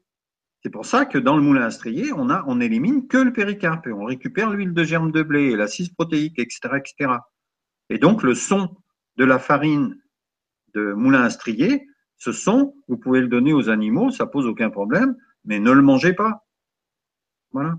[0.63, 3.87] C'est pour ça que dans le moulin industriel, on a, on élimine que le péricarpe
[3.87, 7.13] et on récupère l'huile de germe de blé et l'acide protéique, etc., etc.
[7.89, 8.77] Et donc le son
[9.17, 9.97] de la farine
[10.75, 11.81] de moulin industriel,
[12.19, 15.83] ce son, vous pouvez le donner aux animaux, ça pose aucun problème, mais ne le
[15.83, 16.47] mangez pas.
[17.53, 17.75] Voilà.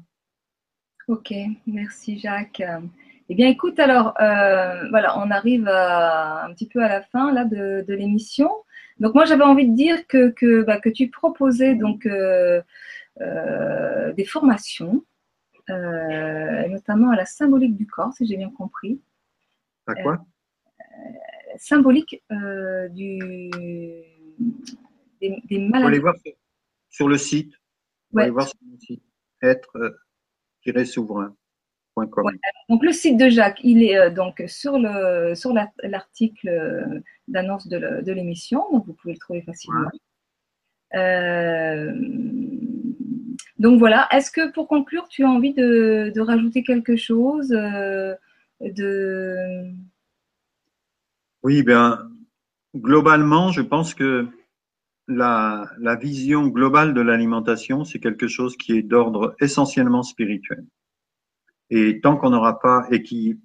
[1.07, 1.33] Ok,
[1.65, 2.63] merci Jacques.
[3.29, 7.43] Eh bien, écoute, alors, euh, voilà, on arrive un petit peu à la fin là
[7.43, 8.49] de, l'émission.
[8.99, 12.61] Donc, moi, j'avais envie de dire que, que, bah, tu proposais donc euh,
[13.19, 15.03] euh, des formations,
[15.67, 19.01] notamment à la symbolique du corps, si j'ai bien compris.
[19.87, 20.25] À quoi?
[21.57, 22.23] Symbolique
[22.91, 23.49] du,
[25.21, 25.29] des,
[25.59, 25.69] maladies.
[25.69, 26.15] Vous allez voir
[26.89, 27.53] sur, le site.
[28.11, 29.03] Vous allez voir sur le site.
[29.41, 29.97] Être
[30.85, 31.35] souverain.com.
[32.69, 37.67] Donc le site de Jacques, il est euh, donc sur le sur l'article euh, d'annonce
[37.67, 39.89] de l'émission, donc vous pouvez le trouver facilement.
[40.95, 41.93] Euh,
[43.57, 44.07] donc voilà.
[44.11, 48.15] Est-ce que pour conclure, tu as envie de, rajouter quelque chose de
[51.43, 52.09] Oui, bien
[52.77, 54.27] globalement, je pense que
[55.07, 55.69] la,
[55.99, 60.65] vision globale de l'alimentation, c'est quelque chose qui est d'ordre essentiellement spirituel.
[61.69, 63.39] Et tant qu'on n'aura pas, et qui,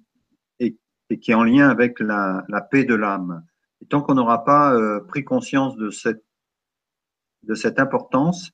[0.59, 3.45] est en lien avec la, paix de l'âme,
[3.81, 6.23] et tant qu'on n'aura pas euh, pris conscience de cette,
[7.79, 8.51] importance,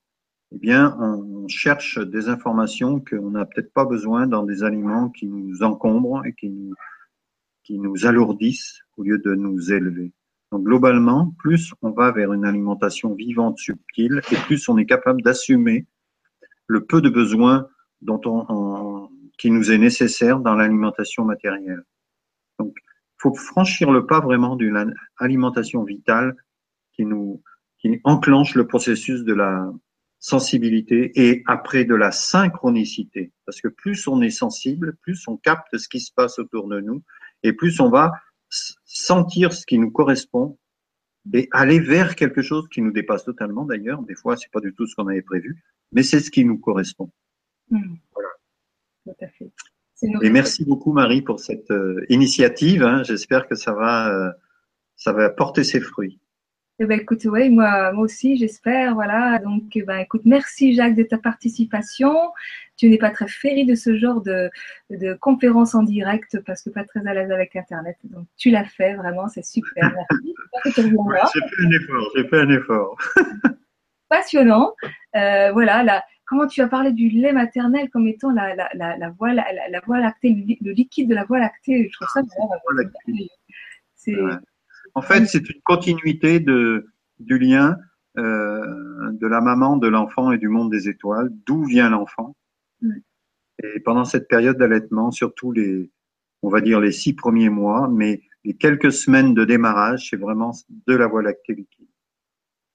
[0.52, 5.26] eh bien, on, cherche des informations qu'on n'a peut-être pas besoin dans des aliments qui
[5.26, 6.76] nous encombrent et qui
[7.70, 10.14] nous alourdissent au lieu de nous élever.
[10.52, 15.22] Donc globalement, plus on va vers une alimentation vivante, subtile, et plus on est capable
[15.22, 15.86] d'assumer
[16.68, 17.68] le peu de besoins
[18.02, 21.84] dont on, qui nous est nécessaire dans l'alimentation matérielle.
[22.60, 26.36] Donc, il faut franchir le pas vraiment d'une alimentation vitale
[26.94, 27.42] qui nous
[27.80, 29.72] qui enclenche le processus de la
[30.20, 33.32] sensibilité et après de la synchronicité.
[33.46, 36.82] Parce que plus on est sensible, plus on capte ce qui se passe autour de
[36.82, 37.02] nous
[37.44, 38.12] et plus on va
[38.50, 40.58] sentir ce qui nous correspond
[41.34, 44.02] et aller vers quelque chose qui nous dépasse totalement d'ailleurs.
[44.04, 46.58] Des fois, c'est pas du tout ce qu'on avait prévu, mais c'est ce qui nous
[46.58, 47.12] correspond.
[47.70, 47.96] Hmm.
[48.14, 48.30] Voilà.
[49.06, 49.52] Tout à fait.
[50.22, 52.84] Et merci beaucoup Marie pour cette euh, initiative.
[52.84, 53.04] Hein.
[53.04, 54.32] J'espère que ça va, euh,
[54.96, 56.20] ça va porter ses fruits.
[56.82, 58.94] Eh ben, écoute, oui, moi, moi aussi, j'espère.
[58.94, 59.40] Voilà.
[59.40, 62.14] Donc, eh ben, écoute, merci Jacques de ta participation.
[62.78, 64.50] Tu n'es pas très féri de ce genre de,
[64.90, 67.98] de conférence en direct parce que pas très à l'aise avec Internet.
[68.06, 69.94] Donc, tu l'as fait, vraiment, c'est super.
[70.66, 71.34] Merci.
[71.34, 72.98] j'ai fait un effort, j'ai fait un effort.
[74.10, 74.74] Passionnant.
[75.18, 78.96] Euh, voilà, là, comment tu as parlé du lait maternel comme étant la, la, la,
[78.98, 79.44] la voie, la,
[79.86, 81.90] voie lactée, le, liquide de la voie lactée.
[81.92, 82.22] Je trouve ça
[83.96, 84.16] c'est,
[85.00, 86.88] En fait, c'est une continuité de,
[87.20, 87.78] du lien
[88.18, 91.30] euh, de la maman, de l'enfant et du monde des étoiles.
[91.46, 92.36] D'où vient l'enfant
[93.64, 95.90] Et pendant cette période d'allaitement, surtout les,
[96.42, 100.52] on va dire les six premiers mois, mais les quelques semaines de démarrage, c'est vraiment
[100.70, 101.88] de la voie lactée liquide.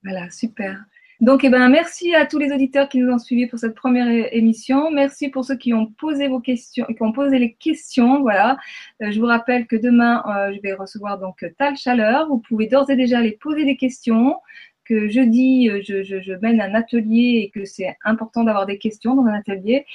[0.03, 0.83] Voilà, super.
[1.25, 4.09] Donc, eh ben, merci à tous les auditeurs qui nous ont suivis pour cette première
[4.35, 4.91] émission.
[4.91, 8.21] Merci pour ceux qui ont posé vos questions, qui ont posé les questions.
[8.21, 8.59] Voilà.
[9.03, 12.29] Euh, je vous rappelle que demain, euh, je vais recevoir donc Tal Chaleur.
[12.29, 14.37] Vous pouvez d'ores et déjà aller poser des questions.
[14.85, 19.15] Que jeudi, euh, je, je, mène un atelier et que c'est important d'avoir des questions
[19.15, 19.87] dans un atelier.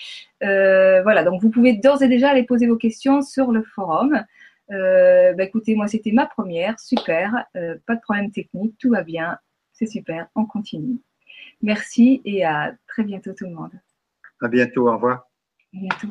[0.41, 1.23] voilà.
[1.23, 4.19] Donc, vous pouvez d'ores et déjà aller poser vos questions sur le forum.
[4.71, 6.79] Euh, bah, écoutez, moi, c'était ma première.
[6.79, 7.45] Super.
[7.85, 8.75] pas de problème technique.
[8.79, 9.37] Tout va bien.
[9.73, 10.27] C'est super.
[10.33, 10.99] On continue.
[11.61, 13.71] Merci et à très bientôt tout le monde.
[14.41, 15.27] À bientôt, au revoir.
[15.73, 16.07] À bientôt.